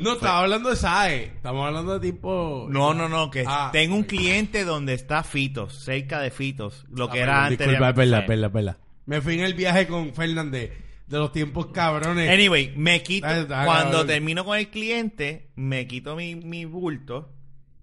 [0.00, 1.24] No, estaba hablando de SAE.
[1.24, 2.66] Estamos hablando de tipo...
[2.70, 3.70] No, no, no, que Ah.
[3.72, 7.58] tengo un cliente donde está Fitos, cerca de Fitos, lo que Ah, era perdón, antes.
[7.68, 8.76] Disculpa, verdad, es verdad.
[9.06, 10.72] Me fui en el viaje con Fernández
[11.06, 12.30] de los tiempos cabrones.
[12.30, 14.06] Anyway, me quito, Ah, cuando cabrón.
[14.06, 17.32] termino con el cliente, me quito mi, mi bulto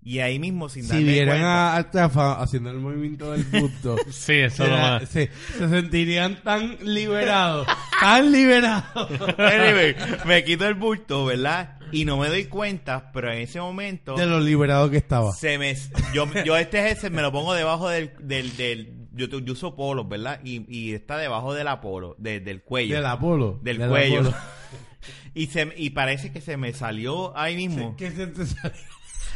[0.01, 1.73] y ahí mismo sin si darme vieran cuenta.
[1.75, 5.09] a, a Rafa haciendo el movimiento del busto, Sí, eso es lo se, más.
[5.09, 7.67] se, se sentirían tan liberados,
[7.99, 9.09] tan liberados.
[9.37, 11.77] Anyway, me quito el bulto, ¿verdad?
[11.91, 15.31] Y no me doy cuenta, pero en ese momento de lo liberado que estaba.
[15.33, 15.75] se me
[16.13, 20.07] yo, yo este ese me lo pongo debajo del del, del yo, yo uso polos,
[20.07, 20.39] ¿verdad?
[20.43, 22.95] Y, y está debajo del apolo, de- del cuello.
[22.95, 23.59] Del Apolo.
[23.61, 24.19] del del cuello.
[24.21, 24.35] Apolo.
[25.33, 27.95] y se y parece que se me salió ahí mismo.
[27.97, 28.77] ¿Qué se te salió?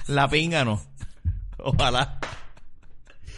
[0.07, 0.81] La pinga no.
[1.57, 2.19] Ojalá.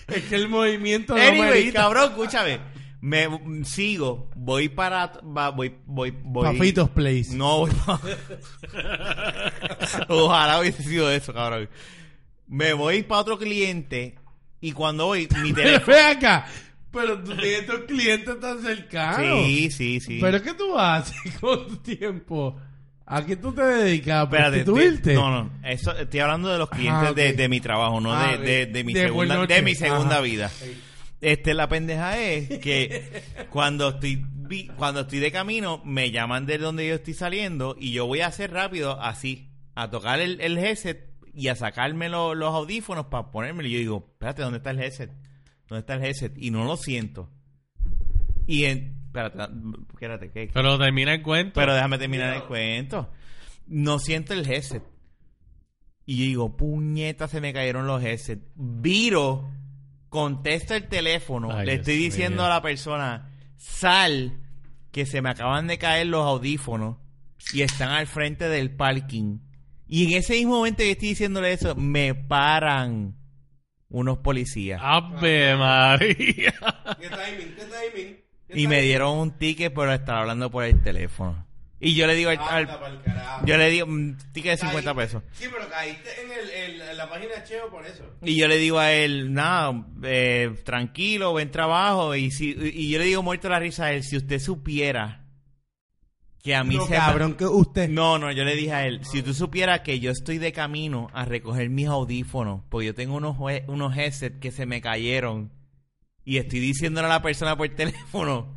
[0.08, 1.82] Es que el movimiento no Anyway, merita.
[1.82, 2.60] cabrón, escúchame.
[3.01, 3.27] Me
[3.65, 7.27] sigo, voy para va- voy voy voy Papitos Place.
[7.36, 8.01] No, voy pa-
[10.10, 11.69] Ojalá hubiese sido eso, cabrón.
[12.47, 14.15] Me voy para otro cliente
[14.62, 16.45] y cuando voy mi teléfono Ve acá.
[16.91, 19.45] Pero tú tienes tus clientes tan cercanos.
[19.45, 20.19] Sí, sí, sí.
[20.21, 22.58] ¿Pero qué tú haces con tu tiempo?
[23.08, 24.21] ¿A qué tú te dedicas?
[24.21, 27.15] ¿A Espérate, no, no, eso estoy hablando de los clientes Ah, ok.
[27.15, 30.13] de, de mi trabajo, no Ah, de, de, de mi De segunda, de mi segunda
[30.15, 30.21] Ajá.
[30.21, 30.51] vida.
[31.21, 36.58] Este, la pendeja es que cuando estoy vi- cuando estoy de camino me llaman de
[36.58, 40.58] donde yo estoy saliendo y yo voy a hacer rápido así, a tocar el, el
[40.58, 44.71] headset y a sacarme lo- los audífonos para ponérmelo y yo digo, espérate, ¿dónde está
[44.71, 45.12] el headset?
[45.67, 46.34] ¿Dónde está el headset?
[46.38, 47.30] Y no lo siento.
[48.45, 49.39] Y en, espérate,
[49.93, 50.49] espérate, ¿qué?
[50.54, 51.54] Pero termina el cuento.
[51.60, 53.10] Pero déjame terminar el cuento.
[53.67, 54.84] No siento el headset.
[56.06, 58.43] Y yo digo, puñeta, se me cayeron los headsets.
[58.54, 59.49] Viro,
[60.15, 62.45] contesto el teléfono, Ay, le Dios estoy diciendo mío.
[62.45, 64.39] a la persona, sal,
[64.91, 66.97] que se me acaban de caer los audífonos
[67.54, 69.39] y están al frente del parking.
[69.88, 73.15] Y en ese mismo momento que estoy diciéndole eso, me paran
[73.89, 74.82] unos policías.
[74.84, 76.54] Ave María.
[76.99, 77.56] ¿Qué timing?
[77.56, 78.17] ¿Qué timing?
[78.47, 81.44] ¿Qué y me dieron un ticket por estar hablando por el teléfono.
[81.85, 82.67] Y yo le digo al,
[83.45, 85.23] yo le digo un ticket de 50 Caíste- pesos.
[85.33, 86.49] Sí, pero caíste en, el,
[86.81, 88.03] en, en la página de Cheo por eso.
[88.23, 92.15] Y yo le digo a él, nada, eh, tranquilo, buen trabajo.
[92.15, 95.25] Y, si, y yo le digo muerto la risa a él, si usted supiera
[96.43, 96.95] que a mí No, se...
[96.95, 97.87] cabrón, que usted...
[97.89, 101.09] No, no, yo le dije a él, si tú supieras que yo estoy de camino
[101.13, 105.51] a recoger mis audífonos, porque yo tengo unos, unos headsets que se me cayeron
[106.23, 108.55] y estoy diciéndole a la persona por teléfono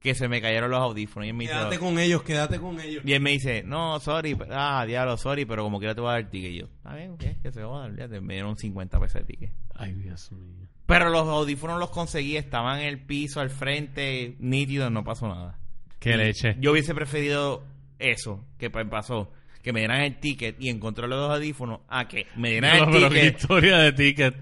[0.00, 1.26] que se me cayeron los audífonos.
[1.26, 3.02] Y él me dice, Quédate con ellos, quédate con ellos.
[3.04, 6.12] y él me dice, no, sorry, ah, diablo, sorry, pero como quiera te voy a
[6.12, 6.50] dar el ticket.
[6.52, 8.20] Y yo, está bien, ok, que se va a dar, olvídate".
[8.20, 9.52] me dieron 50 pesos de ticket.
[9.74, 10.66] Ay, Dios mío.
[10.86, 15.58] Pero los audífonos los conseguí, estaban en el piso, al frente, nítidos, no pasó nada.
[15.98, 16.56] Qué leche.
[16.58, 17.62] Yo hubiese preferido
[17.98, 19.30] eso, que pa- pasó,
[19.62, 22.84] que me dieran el ticket y encontré los dos audífonos, a que me dieran No,
[22.86, 23.40] el pero qué ticket.
[23.42, 24.34] historia de ticket.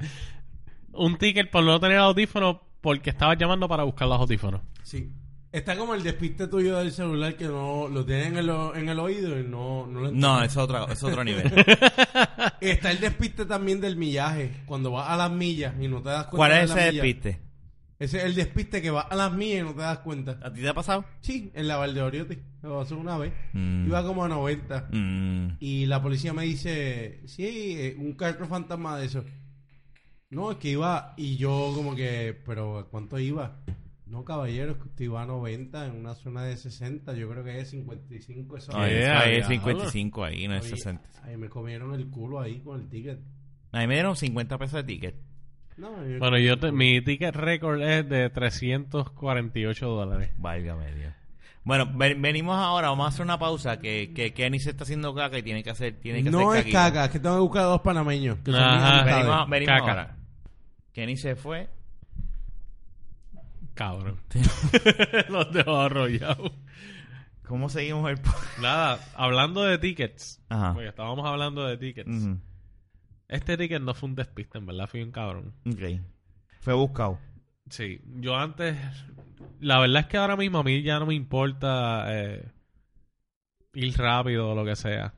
[0.92, 4.60] Un ticket por no tener audífonos porque estabas llamando para buscar los audífonos.
[4.84, 5.10] Sí.
[5.50, 8.88] Está como el despiste tuyo del celular que no lo tienen en el, o- en
[8.88, 11.50] el oído y no, no lo No, es otro, es otro nivel.
[12.60, 14.50] Está el despiste también del millaje.
[14.66, 16.36] Cuando vas a las millas y no te das cuenta.
[16.36, 16.92] ¿Cuál es ese millas.
[16.94, 17.40] despiste?
[17.98, 20.38] Ese es el despiste que va a las millas y no te das cuenta.
[20.42, 21.04] ¿A ti te ha pasado?
[21.20, 22.38] Sí, en la Valdeoriotti.
[22.62, 23.32] Lo pasó una vez.
[23.54, 23.86] Mm.
[23.86, 24.88] Iba como a 90.
[24.92, 25.48] Mm.
[25.60, 29.24] Y la policía me dice, sí, eh, un carro fantasma de eso.
[30.30, 33.56] No, es que iba, y yo como que, pero ¿cuánto iba?
[34.08, 37.44] No, caballero, es que usted iba a 90 en una zona de 60, yo creo
[37.44, 38.76] que es 55 eso.
[38.76, 39.54] Ahí, Yeah, ahí es diablo.
[39.80, 41.08] 55 ahí, no es Oye, 60.
[41.24, 43.18] Ahí me comieron el culo ahí con el ticket.
[43.72, 45.14] A mí me dieron 50 pesos de ticket.
[45.76, 50.30] No, Bueno, yo te- mi ticket récord es de 348 dólares.
[50.38, 51.12] Válgame Dios.
[51.64, 55.14] Bueno, ven- venimos ahora, vamos a hacer una pausa que, que Kenny se está haciendo
[55.14, 56.84] caca y tiene que hacer, tiene que no hacer es caquita.
[56.92, 58.38] caca, es que tengo que buscar a dos panameños.
[58.38, 59.04] Que son Ajá.
[59.04, 59.90] Venimos, venimos Caca.
[59.90, 60.16] ahora.
[60.92, 61.68] Kenny se fue.
[63.78, 64.20] Cabrón.
[65.28, 66.50] Los dejo arrollados.
[67.46, 68.18] ¿Cómo seguimos el...
[68.60, 70.42] Nada, hablando de tickets.
[70.48, 70.74] Ajá.
[70.74, 72.28] Porque estábamos hablando de tickets.
[73.28, 75.54] Este ticket no fue un despiste, en verdad, fui un cabrón.
[75.64, 76.02] Ok.
[76.60, 77.20] Fue buscado.
[77.70, 78.76] Sí, yo antes.
[79.60, 82.50] La verdad es que ahora mismo a mí ya no me importa eh,
[83.74, 85.14] ir rápido o lo que sea.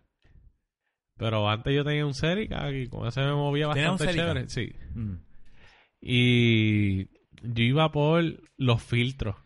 [1.16, 4.48] Pero antes yo tenía un Celica y con ese me movía ¿Tenías un bastante chévere.
[4.50, 4.74] Sí.
[6.02, 8.24] Y yo iba por
[8.56, 9.36] los filtros.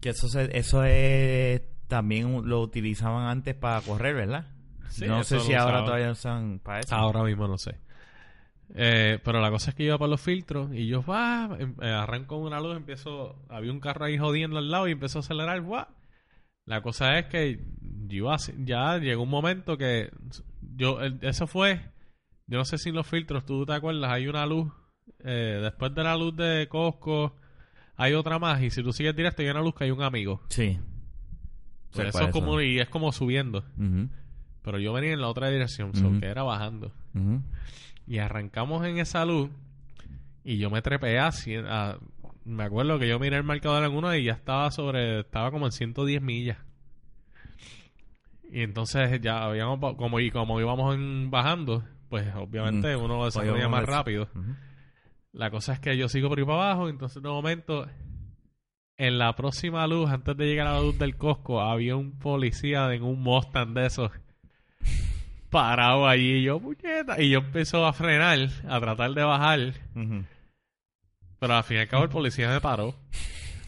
[0.00, 1.62] Que eso, se- eso es...
[1.88, 4.46] También lo utilizaban antes para correr, ¿verdad?
[4.90, 5.84] Sí, no sé si ahora usaba.
[5.86, 6.94] todavía usan para eso.
[6.94, 7.80] Ahora mismo no sé.
[8.74, 11.44] Eh, pero la cosa es que iba por los filtros y yo va,
[11.80, 15.64] arranco una luz, empiezo, había un carro ahí jodiendo al lado y empezó a acelerar.
[16.66, 17.64] La cosa es que
[18.06, 20.10] yo ya llegó un momento que
[20.60, 21.80] yo, eso fue,
[22.46, 24.70] yo no sé si en los filtros, tú te acuerdas, hay una luz,
[25.24, 27.34] eh, después de la luz de Costco,
[27.96, 30.40] hay otra más y si tú sigues directo hay una luz que hay un amigo.
[30.48, 30.78] Sí.
[31.92, 33.64] Pues Sé eso es como, y es como subiendo.
[34.62, 36.20] Pero yo venía en la otra dirección, so Ujú.
[36.20, 36.92] que era bajando.
[38.06, 39.50] Y arrancamos en esa luz.
[40.44, 41.28] Y yo me trepé a,
[41.68, 41.98] a-
[42.44, 45.20] Me acuerdo que yo miré el marcador en uno y ya estaba sobre.
[45.20, 46.58] Estaba como en 110 millas.
[48.50, 49.78] Y entonces ya habíamos.
[49.96, 54.28] Como, y como íbamos en- bajando, pues obviamente uno desarrolla Podíamos más ver- rápido.
[55.38, 56.88] La cosa es que yo sigo por ahí para abajo.
[56.88, 57.86] Entonces de momento.
[58.96, 62.92] En la próxima luz, antes de llegar a la luz del Costco, había un policía
[62.92, 64.10] en un Mustang de esos
[65.50, 69.74] parado allí y yo, puñeta, y yo empezó a frenar, a tratar de bajar,
[71.38, 72.96] pero al fin y al cabo el policía me paró.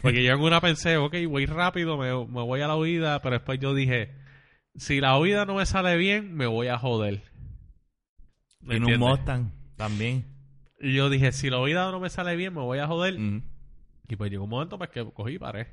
[0.01, 3.37] Porque yo en una pensé, ok, voy rápido, me, me voy a la huida, pero
[3.37, 4.13] después yo dije,
[4.75, 7.23] si la huida no me sale bien, me voy a joder.
[8.59, 8.97] ¿Me En un?
[8.97, 10.30] Mustang también.
[10.81, 13.15] Y yo dije, si la huida no me sale bien, me voy a joder.
[14.07, 15.67] Y pues llegó un momento pues que cogí y paré.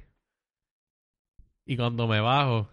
[1.64, 2.70] Y cuando me bajo,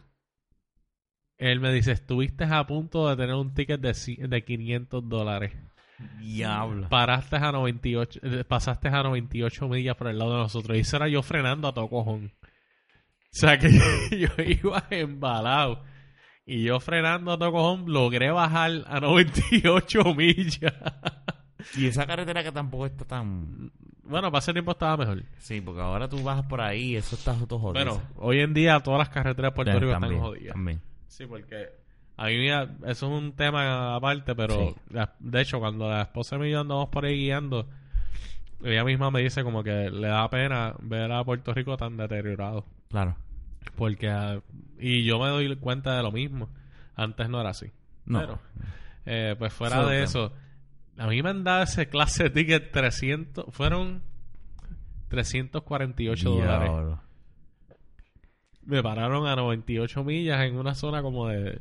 [1.38, 5.54] él me dice, estuviste a punto de tener un ticket de, de 500 dólares.
[6.20, 6.90] Diablo.
[6.90, 10.78] Paraste a 98, eh, pasaste a 98 millas por el lado de nosotros.
[10.78, 12.34] Y eso era yo frenando a todo cojón.
[12.36, 13.70] O sea que
[14.12, 15.84] yo iba embalado.
[16.46, 20.74] Y yo frenando a todo cojón logré bajar a 98 millas.
[21.78, 23.72] Y esa carretera que tampoco está tan...
[24.04, 25.24] bueno, para ese tiempo estaba mejor.
[25.40, 27.86] Sí, porque ahora tú bajas por ahí y eso está todo jodido.
[27.86, 30.54] Bueno, hoy en día todas las carreteras de Puerto Ya, Rico están jodidas.
[30.54, 30.82] también.
[31.08, 31.70] Sí, porque
[32.18, 34.76] a mí eso es un tema aparte, pero Sí.
[34.92, 37.68] la- de hecho cuando la esposa y yo andamos por ahí guiando,
[38.64, 42.66] ella misma me dice como que le da pena ver a Puerto Rico tan deteriorado.
[42.90, 43.16] Claro.
[43.76, 44.42] Porque,
[44.80, 46.50] y yo me doy cuenta de lo mismo.
[46.96, 47.72] Antes no era así.
[48.06, 48.20] No.
[48.20, 48.40] Pero,
[49.06, 50.32] eh, pues fuera de es eso,
[50.98, 54.04] a mí me han dado ese clase de ticket 300, fueron
[55.10, 56.70] 348 dólares.
[56.70, 57.02] Diablo.
[58.66, 61.60] Me pararon a 98 millas en una zona como de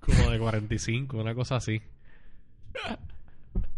[0.00, 1.82] como de 45, una cosa así.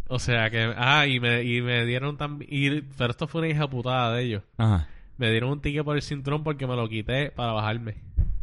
[0.08, 3.68] O sea que ah, y me y me dieron también pero esto fue una hija
[3.68, 4.42] putada de ellos.
[4.56, 4.88] Ajá.
[5.18, 7.96] Me dieron un ticket por el cinturón porque me lo quité para bajarme.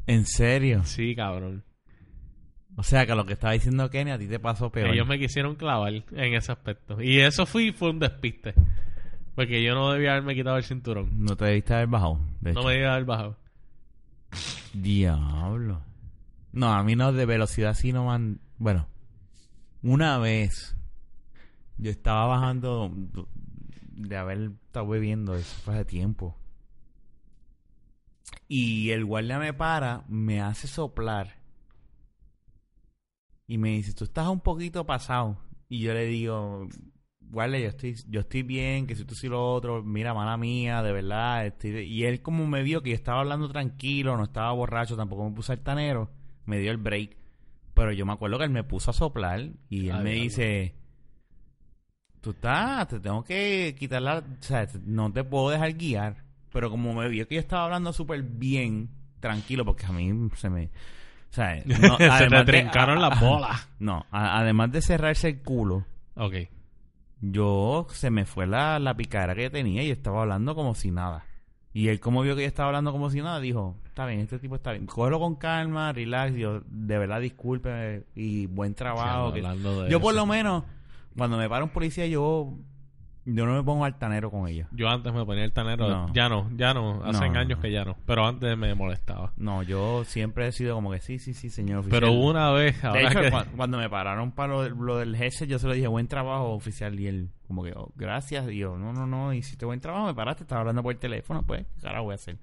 [0.05, 0.83] ¿En serio?
[0.85, 1.63] Sí, cabrón.
[2.79, 4.91] O sea que lo que estaba diciendo Kenny a ti te pasó peor.
[4.93, 7.01] Ellos me quisieron clavar en ese aspecto.
[7.01, 8.53] Y eso fui fue un despiste.
[9.35, 11.09] Porque yo no debía haberme quitado el cinturón.
[11.25, 12.21] No te debiste haber bajado.
[12.39, 12.67] de No hecho.
[12.69, 13.37] me debía haber bajado.
[14.73, 15.81] Diablo.
[16.53, 18.39] No, a mí no de velocidad sí no man...
[18.57, 18.87] Bueno,
[19.83, 20.77] una vez
[21.79, 22.93] yo estaba bajando
[23.91, 26.37] de haber estado bebiendo, eso fue hace tiempo.
[28.47, 31.38] Y el guardia me para, me hace soplar.
[33.49, 35.37] Y me dice, tú estás un poquito pasado.
[35.67, 36.69] Y yo le digo,
[37.19, 40.83] guardia, yo estoy, yo estoy bien, que si tú sí lo otro, mira, mala mía,
[40.83, 41.47] de verdad.
[41.47, 45.27] estoy- Y él como me vio que yo estaba hablando tranquilo, no estaba borracho, tampoco
[45.27, 46.09] me puse altanero,
[46.45, 47.17] me dio el break.
[47.73, 50.75] Pero yo me acuerdo que él me puso a soplar y él Ah, me dice,
[52.21, 54.19] tú estás, te tengo que quitar la...
[54.19, 56.23] O sea, no te puedo dejar guiar.
[56.51, 60.49] Pero como me vio que yo estaba hablando súper bien, tranquilo, porque a mí se
[60.49, 60.69] me...
[61.31, 63.69] O sea, no, Se te de- trincaron a- las bolas.
[63.79, 66.33] No, a- además de cerrarse el culo, Ok.
[67.21, 71.25] yo se me fue la, la picadera que tenía y estaba hablando como si nada.
[71.71, 74.39] Y él como vio que yo estaba hablando como si nada, dijo, está bien, este
[74.39, 74.87] tipo está bien.
[74.87, 79.31] Cógelo con calma, relax, yo de verdad disculpe y buen trabajo.
[79.33, 80.63] Que- de yo por lo menos,
[81.15, 82.57] cuando me para un policía, yo
[83.25, 84.67] Yo no me pongo altanero con ella.
[84.71, 85.87] Yo antes me ponía el tanero.
[85.87, 86.13] No.
[86.13, 87.03] Ya no, ya no.
[87.03, 87.95] Hace No, no, años que ya no.
[88.05, 89.33] Pero antes me molestaba.
[89.37, 92.01] No, yo siempre he sido como que sí, sí, sí, señor oficial.
[92.01, 93.31] Pero una vez, De ahora hecho, que...
[93.31, 96.53] cua- cuando me pararon para lo, lo del GESE, yo se lo dije, buen trabajo,
[96.53, 96.99] oficial.
[96.99, 98.47] Y él, como que, oh, gracias.
[98.47, 101.81] Yo, no, no, no, hiciste buen trabajo, me paraste, estaba hablando por teléfono, pues, ¿qué
[101.81, 102.37] carajo voy a hacer?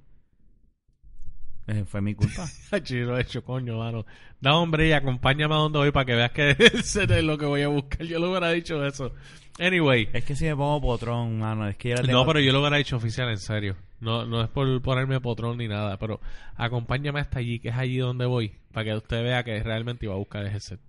[1.68, 2.46] Eh, fue mi culpa.
[2.90, 4.07] Lo he hecho, coño, mano.
[4.40, 7.46] Da hombre y acompáñame a donde voy para que veas que ese es lo que
[7.46, 8.07] voy a buscar.
[8.07, 9.12] Yo le hubiera dicho eso.
[9.59, 10.09] Anyway.
[10.12, 12.18] es que si me pongo potrón, mano, es que yo la tengo...
[12.18, 13.76] No, pero yo lo hubiera dicho oficial, en serio.
[14.00, 16.20] No, no es por ponerme potrón ni nada, pero
[16.57, 20.14] acompáñame hasta allí, que es allí donde voy, para que usted vea que realmente iba
[20.14, 20.81] a buscar ese set.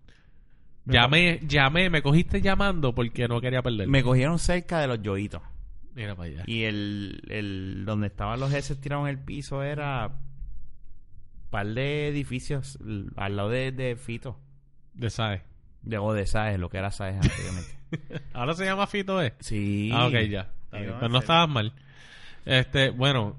[0.86, 3.88] Llamé, llamé, me cogiste llamando porque no quería perder.
[3.88, 5.42] Me cogieron cerca de los yoitos.
[5.96, 6.44] Mira para allá.
[6.46, 10.12] Y el, el donde estaban los GESE tirados en el piso era
[11.50, 12.78] par de edificios
[13.16, 14.40] al lado de, de Fito.
[14.94, 15.44] De SAE.
[15.82, 17.78] De, o de Saez, lo que era Saez anteriormente.
[18.34, 19.34] Ahora se llama Fito, ¿eh?
[19.40, 19.90] sí.
[19.94, 20.44] Ah, ok, ya.
[20.72, 21.24] Sí, no, Pero no sí.
[21.24, 21.74] estabas mal.
[22.46, 23.38] Este, bueno,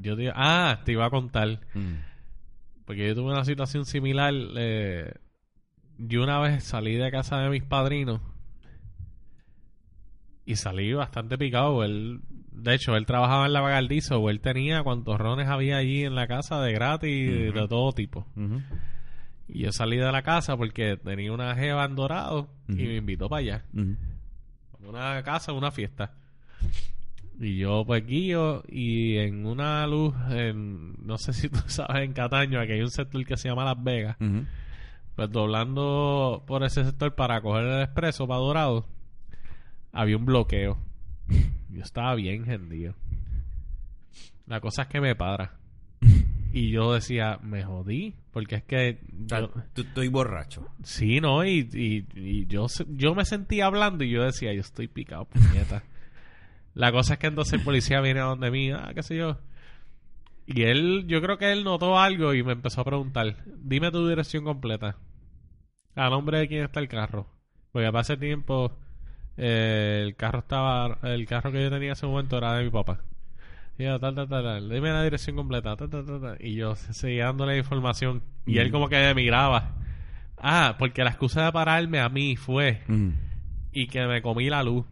[0.00, 1.60] yo te, ah, te iba a contar.
[1.74, 1.94] Mm.
[2.84, 4.32] Porque yo tuve una situación similar.
[4.56, 5.12] eh,
[5.98, 8.20] yo una vez salí de casa de mis padrinos
[10.44, 11.84] y salí bastante picado.
[11.84, 12.20] Él,
[12.58, 16.14] de hecho, él trabajaba en la Bagaldizo o él tenía cuantos rones había allí en
[16.14, 18.26] la casa de gratis, de todo tipo.
[19.48, 23.28] Y yo salí de la casa porque tenía una jeva en Dorado y me invitó
[23.28, 23.64] para allá.
[24.80, 26.12] Una casa, una fiesta.
[27.40, 32.12] Y yo pues guío y en una luz, en, no sé si tú sabes, en
[32.12, 34.16] Cataño, aquí hay un sector que se llama Las Vegas.
[35.14, 38.86] Pues doblando por ese sector para coger el expreso para Dorado,
[39.92, 40.78] había un bloqueo.
[41.70, 42.94] Yo estaba bien hendido.
[44.46, 45.52] La cosa es que me para.
[46.52, 49.00] Y yo decía, me jodí, porque es que...
[49.26, 50.66] Yo- tú estoy borracho.
[50.82, 54.88] Sí, no, y, y, y yo, yo me sentía hablando y yo decía, yo estoy
[54.88, 55.82] picado, puñeta.
[56.74, 59.38] La cosa es que entonces el policía viene a donde mí, ah, qué sé yo.
[60.46, 64.08] Y él, yo creo que él notó algo y me empezó a preguntar, dime tu
[64.08, 64.96] dirección completa.
[65.94, 67.26] A nombre de quién está el carro.
[67.72, 68.72] Porque para ese tiempo,
[69.38, 72.70] eh, el carro estaba, el carro que yo tenía en ese momento era de mi
[72.70, 73.00] papá.
[73.78, 75.76] Y yo, tal, tal, tal, tal, dime la dirección completa.
[75.76, 76.36] tal, tal, tal, tal.
[76.40, 78.22] Y yo seguía dándole información.
[78.44, 78.72] Y él Mm.
[78.72, 79.76] como que me miraba.
[80.36, 83.12] Ah, porque la excusa de pararme a mí fue Ujú.
[83.72, 84.84] y que me comí la luz.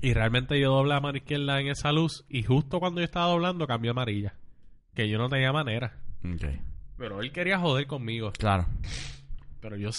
[0.00, 3.26] Y realmente yo doblé a mano izquierda en esa luz y justo cuando yo estaba
[3.26, 4.34] doblando cambió amarilla.
[4.94, 5.94] Que yo no tenía manera.
[6.96, 8.30] Pero él quería joder conmigo.
[8.38, 8.66] Claro.
[9.60, 9.90] Pero yo,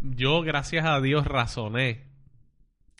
[0.00, 2.02] yo gracias a Dios razoné.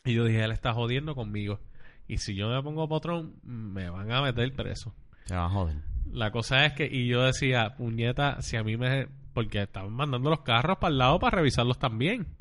[0.06, 1.60] Y yo dije, él está jodiendo conmigo.
[2.06, 4.94] Y si yo me pongo potrón, me van a meter preso.
[5.24, 5.76] Se va a joder.
[6.12, 9.08] La cosa es que, y yo decía, puñeta, si a mí me.
[9.32, 12.36] Porque estaban mandando los carros para el lado para revisarlos también.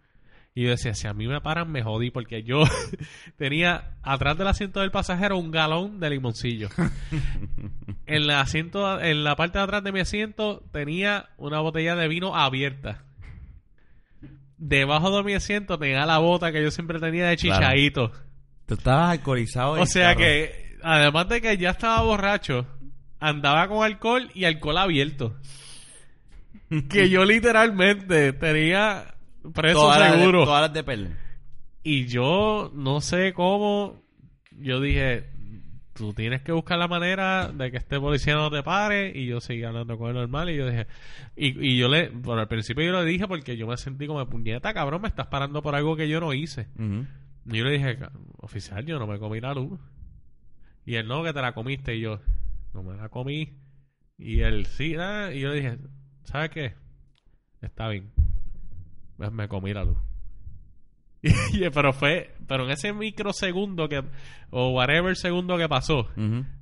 [0.53, 2.63] Y yo decía, si a mí me paran, me jodí, porque yo
[3.37, 6.67] tenía atrás del asiento del pasajero un galón de limoncillo.
[8.05, 12.09] en, el asiento, en la parte de atrás de mi asiento tenía una botella de
[12.09, 13.05] vino abierta.
[14.65, 17.59] Debajo de mi asiento tenía la bota que yo siempre tenía de Claro.
[17.65, 18.11] chichaito.
[18.65, 19.73] Tú estabas alcoholizado.
[19.73, 20.19] O sea carro.
[20.19, 22.65] que, además de que ya estaba borracho,
[23.19, 25.35] andaba con alcohol y alcohol abierto.
[26.89, 29.15] que yo literalmente tenía
[29.53, 30.45] preso Todas las de- seguro.
[30.45, 31.11] todas las de.
[31.83, 34.01] Y yo no sé cómo.
[34.51, 35.29] Yo dije,
[35.93, 39.11] tú tienes que buscar la manera de que este policía no te pare.
[39.15, 40.49] Y yo seguí hablando con él normal.
[40.49, 40.87] Y yo dije,
[41.35, 44.27] y, y yo le, por al principio yo le dije porque yo me sentí como
[44.27, 46.67] puñeta, cabrón, me estás parando por algo que yo no hice.
[46.75, 47.05] Ujú.
[47.45, 49.79] Y yo le dije, "Ca- oficial, yo no me comí la luz.
[50.85, 51.95] Y él, no, que te la comiste.
[51.95, 52.19] Y yo,
[52.73, 53.53] no me la comí.
[54.17, 55.77] Y él, sí, ah", y yo le dije,
[56.23, 56.73] ¿sabes qué?
[57.61, 58.11] Está bien.
[59.17, 59.97] Me comí la luz.
[61.53, 64.03] Y, pero fue, pero en ese microsegundo que,
[64.49, 66.07] o whatever segundo que pasó,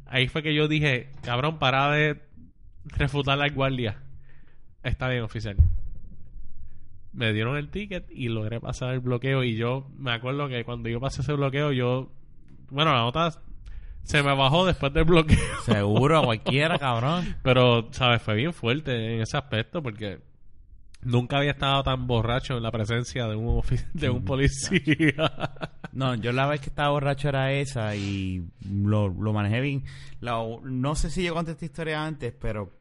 [0.05, 2.21] ahí fue que yo dije, cabrón, para de
[2.85, 4.01] refutar la guardia.
[4.83, 5.57] Está bien, oficial.
[7.13, 9.43] Me dieron el ticket y logré pasar el bloqueo.
[9.43, 12.11] Y yo me acuerdo que cuando yo pasé ese bloqueo, yo.
[12.69, 13.31] Bueno, la nota
[14.03, 15.37] se me bajó después del bloqueo.
[15.63, 17.35] Seguro, a cualquiera, cabrón.
[17.43, 18.21] Pero, ¿sabes?
[18.21, 20.19] Fue bien fuerte en ese aspecto porque
[21.03, 23.61] nunca había estado tan borracho en la presencia de un,
[23.93, 25.13] de un policía.
[25.93, 29.83] No, yo la vez que estaba borracho era esa y lo, lo manejé bien.
[30.21, 32.71] La- no sé si yo conté esta historia antes, pero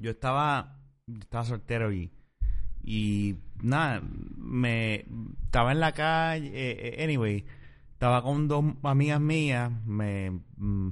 [0.00, 0.80] yo estaba,
[1.20, 2.10] estaba soltero y,
[2.82, 5.04] y nada, me
[5.44, 7.44] estaba en la calle, eh, eh, anyway,
[7.92, 10.88] estaba con dos amigas mías, me, mm,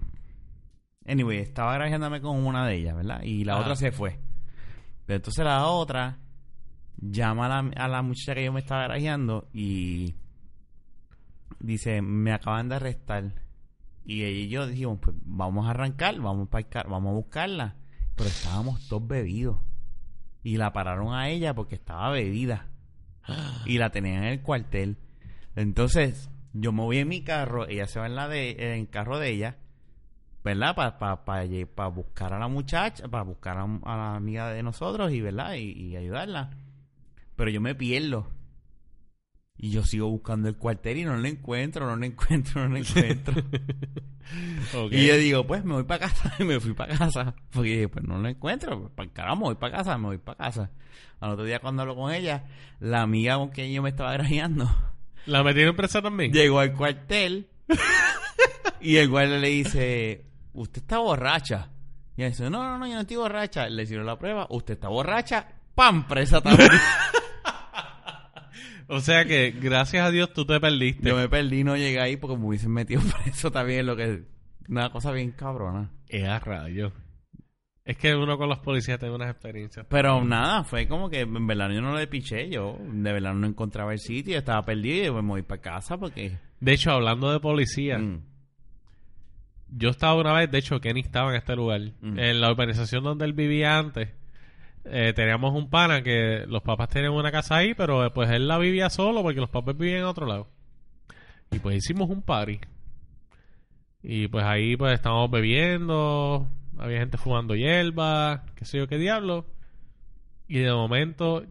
[1.09, 3.22] anyway, estaba grajeándome con una de ellas, ¿verdad?
[3.24, 3.62] Y la Ajá.
[3.62, 4.20] otra se fue.
[5.07, 6.18] Pero entonces la otra
[6.99, 10.14] llama a la, a la muchacha que yo me estaba grajeando y
[11.61, 13.32] dice, me acaban de arrestar.
[14.05, 17.76] Y ella y yo dijimos, pues vamos a arrancar, vamos, pa vamos a buscarla.
[18.14, 19.59] Pero estábamos todos bebidos.
[20.42, 22.68] Y la pararon a ella porque estaba bebida.
[23.64, 24.97] Y la tenían en el cuartel.
[25.57, 28.88] Entonces, yo me voy en mi carro, ella se va en la de, en el
[28.88, 29.57] carro de ella,
[30.44, 30.76] ¿verdad?
[30.76, 35.11] Para pa, pa, buscar a la muchacha, para buscar a, a, la amiga de nosotros
[35.12, 35.55] y, ¿verdad?
[35.55, 36.51] Y, y ayudarla.
[37.37, 38.30] Pero yo me pierdo.
[39.59, 42.76] Y yo sigo buscando el cuartel y no lo encuentro, no lo encuentro, no lo
[42.76, 43.34] encuentro.
[44.91, 47.34] Y yo digo, pues me voy para casa y me fui para casa.
[47.53, 48.91] Porque dije, pues no lo encuentro.
[48.95, 50.70] Pues caramba, me voy para casa, me voy para casa.
[51.20, 52.45] Al otro día cuando hablo con ella,
[52.80, 54.68] la amiga con quien yo me estaba grajeando.
[55.26, 56.32] ¿La metieron presa también?
[56.32, 57.49] Llegó al cuartel
[58.80, 61.70] y el guardia le dice, usted está borracha.
[62.16, 63.68] Y ella dice, no, no, no, yo no estoy borracha.
[63.68, 66.07] Le hicieron la prueba, usted está borracha, ¡pam!
[66.07, 66.70] Presa también.
[68.89, 71.09] O sea que, gracias a Dios, tú te perdiste.
[71.09, 74.24] Yo me perdí, no llegué ahí porque me hubiesen metido preso también, lo que
[74.68, 75.91] una cosa bien cabrona.
[76.09, 76.93] Es a rayo.
[77.84, 79.87] Es que uno con los policías tiene unas experiencias.
[79.89, 83.47] Pero nada, fue como que en verdad yo no le piché, yo de verdad no
[83.47, 86.39] encontraba el sitio, estaba perdido y me voy para casa porque...
[86.59, 88.22] De hecho, hablando de policía, Mm,
[89.68, 91.80] yo estaba una vez, de hecho, Kenny estaba en este lugar.
[92.01, 92.18] Mm.
[92.18, 94.11] En la urbanización donde él vivía antes,
[94.89, 98.47] eh, teníamos un pana que los papás tenían una casa ahí, pero eh, pues él
[98.47, 100.49] la vivía solo porque los papás vivían en otro lado.
[101.51, 102.61] Y pues hicimos un party.
[104.03, 109.47] Y pues ahí pues estábamos bebiendo, había gente fumando hierba, qué sé yo qué diablo.
[110.47, 111.45] Y de momento,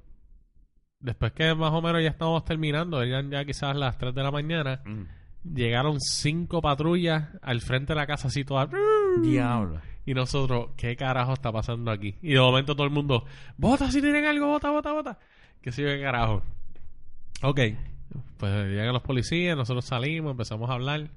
[1.00, 4.32] después que más o menos ya estábamos terminando, eran ya quizás las 3 de la
[4.32, 5.54] mañana, mm.
[5.54, 8.70] llegaron cinco patrullas al frente de la casa así todas.
[9.22, 9.82] Diablo.
[10.06, 12.16] Y nosotros, ¿qué carajo está pasando aquí?
[12.22, 13.26] Y de momento todo el mundo,
[13.58, 14.48] ¡Bota si tienen algo!
[14.48, 15.20] ¡Bota, bota, bota!
[15.62, 16.44] ¿Qué sé yo qué carajo?
[17.42, 17.60] Ok.
[18.38, 21.10] Pues llegan los policías, nosotros salimos, empezamos a hablar.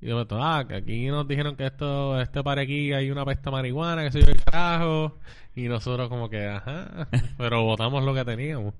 [0.00, 3.24] Y de momento, ah, que aquí nos dijeron que esto, este par aquí hay una
[3.24, 5.18] pesta marihuana, que sé yo qué carajo.
[5.54, 7.08] Y nosotros como que, ajá,
[7.38, 8.74] pero votamos lo que teníamos.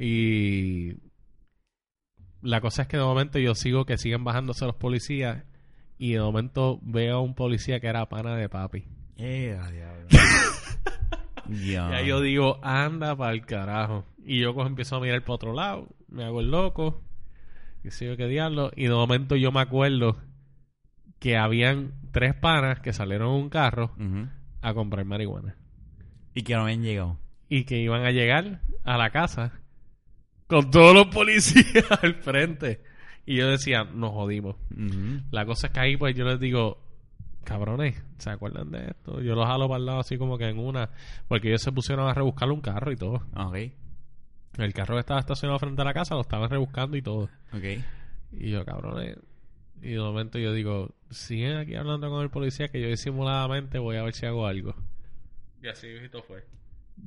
[0.00, 0.94] Y
[2.40, 5.44] la cosa es que de momento yo sigo que siguen bajándose los policías
[6.02, 8.84] y de momento veo a un policía que era pana de papi.
[9.18, 10.08] Eh, diablo.
[11.48, 14.04] Y ahí yo digo, anda para el carajo.
[14.24, 17.04] Y yo cojo, empiezo a mirar para otro lado, me hago el loco,
[17.84, 18.72] y sigo que diablo.
[18.74, 20.16] Y de momento yo me acuerdo
[21.20, 23.92] que habían tres panas que salieron en un carro
[24.60, 25.56] a comprar marihuana.
[26.34, 27.20] Y que no habían llegado.
[27.48, 29.52] Y que iban a llegar a la casa
[30.48, 32.82] con todos los policías al frente.
[33.24, 34.56] Y yo decía, nos jodimos.
[35.30, 36.78] La cosa es que ahí pues yo les digo,
[37.44, 39.20] cabrones, ¿se acuerdan de esto?
[39.20, 40.90] Yo los jalo para el lado así como que en una,
[41.28, 43.22] porque ellos se pusieron a rebuscar un carro y todo.
[43.36, 43.56] Ok,
[44.58, 47.28] El carro que estaba estacionado frente a la casa lo estaban rebuscando y todo.
[47.52, 47.64] ok.
[48.32, 49.18] Y yo, cabrones,
[49.82, 53.96] y de momento yo digo, siguen aquí hablando con el policía que yo disimuladamente voy
[53.96, 54.74] a ver si hago algo.
[55.62, 55.86] Y así
[56.26, 56.44] fue.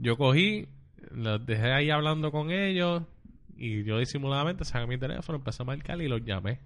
[0.02, 0.68] Yo cogí,
[1.12, 3.04] los dejé ahí hablando con ellos
[3.58, 6.60] y yo disimuladamente saqué mi teléfono, empecé a marcar y los llamé.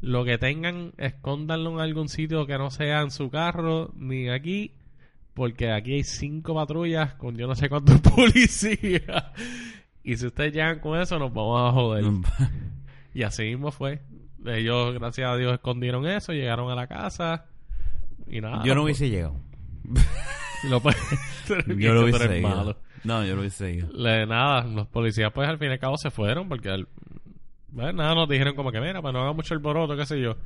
[0.00, 4.72] Lo que tengan, escóndanlo en algún sitio que no sea en su carro ni aquí,
[5.34, 9.24] porque aquí hay cinco patrullas con yo no sé cuántos policías.
[10.02, 12.04] Y si ustedes llegan con eso, nos vamos a joder.
[13.12, 14.02] Y así mismo fue.
[14.44, 17.46] Ellos, gracias a Dios, escondieron eso, llegaron a la casa
[18.28, 18.62] y nada.
[18.64, 19.40] Yo no hubiese llegado.
[20.68, 20.80] Lo,
[21.76, 22.78] Yo lo hubiese malo.
[23.06, 23.88] No, yo lo hubiese ido.
[23.92, 26.88] Le- nada, los policías pues al fin y al cabo se fueron porque al-
[27.68, 30.20] bueno, nada nos dijeron como que mira, para no haga mucho el boroto, qué sé
[30.20, 30.36] yo.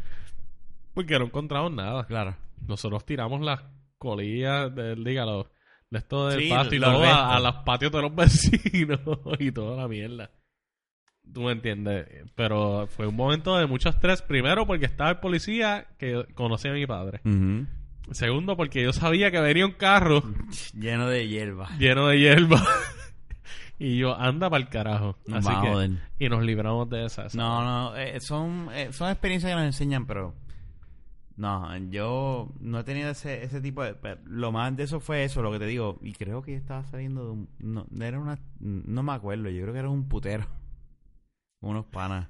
[0.94, 2.04] Porque no encontramos nada.
[2.06, 2.36] Claro.
[2.66, 3.62] Nosotros tiramos las
[3.98, 5.50] colillas del, dígalo,
[5.90, 9.00] de esto del Sí, patio y todo a, los patios de los vecinos
[9.38, 10.30] y toda la mierda.
[11.32, 12.06] Tú me entiendes.
[12.34, 14.20] Pero fue un momento de mucho estrés.
[14.22, 17.20] Primero porque estaba el policía que conocía a mi padre.
[17.24, 17.66] Ujú.
[18.12, 20.22] Segundo porque yo sabía que venía un carro
[20.74, 21.68] Lleno de hierba.
[21.78, 22.62] lleno de hierba.
[23.78, 25.16] y yo, anda para el carajo.
[25.26, 25.90] Nos Así que, joder.
[26.18, 27.26] y nos libramos de esa.
[27.34, 30.34] No, no, eh, son, eh, son experiencias que nos enseñan, pero
[31.36, 33.96] no, yo no he tenido ese, ese tipo de...
[34.26, 37.24] Lo más de eso fue eso, lo que te digo, y creo que estaba saliendo
[37.24, 37.48] de un...
[37.58, 38.38] No, era una...
[38.58, 40.46] No me acuerdo, yo creo que era un putero.
[41.60, 42.28] Unos panas.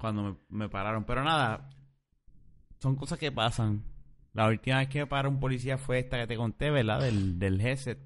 [0.00, 1.68] Cuando me, me pararon, pero nada,
[2.78, 3.82] son cosas que pasan.
[4.32, 7.00] La última vez que me paró un policía fue esta que te conté, ¿verdad?
[7.00, 7.98] Del, del headset.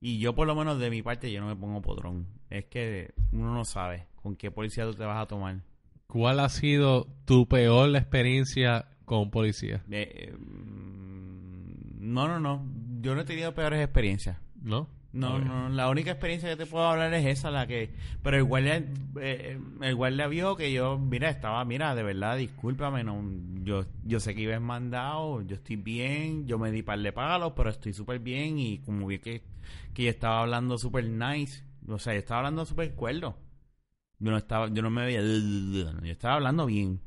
[0.00, 2.26] Y yo, por lo menos de mi parte, yo no me pongo podrón.
[2.50, 5.62] Es que uno no sabe con qué policía tú te vas a tomar.
[6.06, 9.82] ¿Cuál ha sido tu peor experiencia con policía?
[9.90, 12.66] Eh, eh, mm, no, no, no.
[13.00, 14.38] Yo no he tenido peores experiencias.
[14.62, 14.88] ¿No?
[15.14, 17.94] No, no, la única experiencia que te puedo hablar es esa, la que...
[18.20, 18.84] Pero el guardia,
[19.20, 23.22] eh, el guardia vio que yo, mira, estaba, mira, de verdad, discúlpame, no,
[23.62, 27.52] yo, yo sé que ibas mandado, yo estoy bien, yo me di par de palos,
[27.54, 29.44] pero estoy súper bien y como vi que,
[29.94, 33.38] que yo estaba hablando súper nice, o sea, yo estaba hablando súper cuerdo.
[34.18, 37.00] Yo no estaba, yo no me veía, yo estaba hablando bien.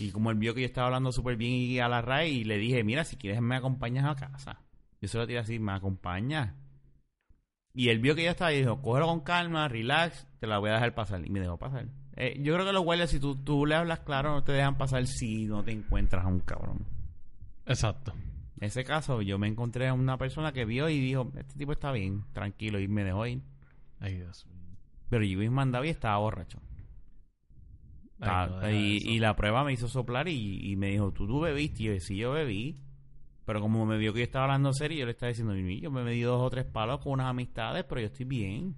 [0.00, 2.44] Y como él vio que yo estaba hablando súper bien y a la RAI, y
[2.44, 4.60] le dije, mira, si quieres me acompañas a casa.
[5.02, 6.54] Yo se lo tiré así, me acompañas.
[7.74, 10.70] Y él vio que yo estaba y dijo, cógelo con calma, relax, te la voy
[10.70, 11.26] a dejar pasar.
[11.26, 11.88] Y me dejó pasar.
[12.14, 14.78] Eh, yo creo que los guardias, si tú, tú le hablas claro, no te dejan
[14.78, 16.86] pasar si no te encuentras a un cabrón.
[17.66, 18.12] Exacto.
[18.60, 21.72] En ese caso, yo me encontré a una persona que vio y dijo, este tipo
[21.72, 23.42] está bien, tranquilo, y me dejó ir.
[23.98, 24.46] Ay, Dios.
[25.10, 26.60] Pero yo me mandaba y estaba borracho.
[28.20, 31.40] Ay, no, deja y, la prueba me hizo soplar y, y me dijo, ¿tú, tú
[31.40, 31.82] bebiste?
[31.82, 32.80] Y yo, sí, yo bebí.
[33.44, 35.90] Pero como me vio que yo estaba hablando serio, yo le estaba diciendo, "Mira, yo
[35.90, 38.74] me di dos o tres palos con unas amistades, pero yo estoy bien.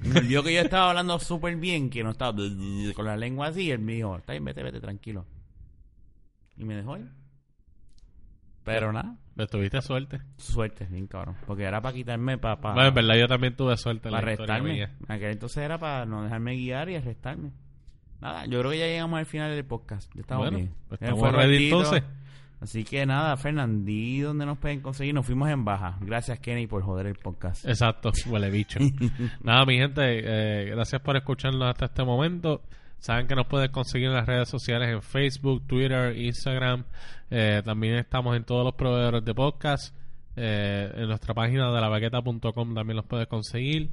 [0.00, 2.36] Me vio que yo estaba hablando súper bien, que no estaba
[2.96, 5.24] con la lengua así, y él me dijo, está bien, vete, vete, tranquilo.
[6.56, 7.08] Y me dejó ir.
[8.64, 10.20] Pero nada, Pero tuviste suerte.
[10.38, 11.36] suerte, bien cabrón.
[11.46, 12.56] Porque era para quitarme, para...
[12.56, 14.88] bueno, en verdad yo también tuve suerte Para arrestarme.
[15.06, 17.52] aquel entonces era para no dejarme guiar y arrestarme.
[18.20, 20.10] Nada, yo creo que ya llegamos al final del podcast.
[20.14, 20.74] Ya estamos Bueno, bien.
[20.88, 22.02] pues estamos ready entonces.
[22.64, 25.12] Así que nada, Fernandí, ¿dónde nos pueden conseguir?
[25.12, 25.98] Nos fuimos en baja.
[26.00, 27.62] Gracias, Kenny, por joder el podcast.
[27.66, 28.80] Exacto, huele bicho.
[29.42, 32.62] Nada, mi gente, eh, gracias por escucharnos hasta este momento.
[33.00, 36.84] Saben que nos pueden conseguir en las redes sociales en Facebook, Twitter, Instagram.
[37.30, 39.94] Eh, también estamos en todos los proveedores de podcast.
[40.34, 43.90] Eh, en nuestra página de lavaqueta.com también los puedes conseguir.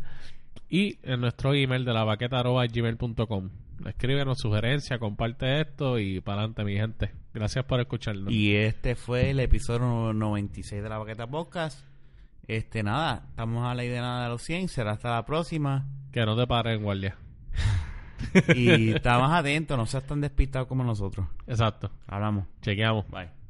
[0.70, 3.50] Y en nuestro email de lavaqueta.gmail.com.
[3.86, 7.12] Escríbenos sugerencias, comparte esto y para adelante, mi gente.
[7.34, 8.32] Gracias por escucharnos.
[8.32, 11.86] Y este fue el episodio 96 de la Baqueta Podcast.
[12.48, 14.68] Este, nada, estamos a la idea de nada de los 100.
[14.68, 15.88] Será hasta la próxima.
[16.12, 17.18] Que no te paren, guardia.
[18.56, 21.28] Y está más atento, no seas tan despistado como nosotros.
[21.48, 21.92] Exacto.
[22.08, 22.46] Hablamos.
[22.62, 23.08] Chequeamos.
[23.10, 23.41] Bye.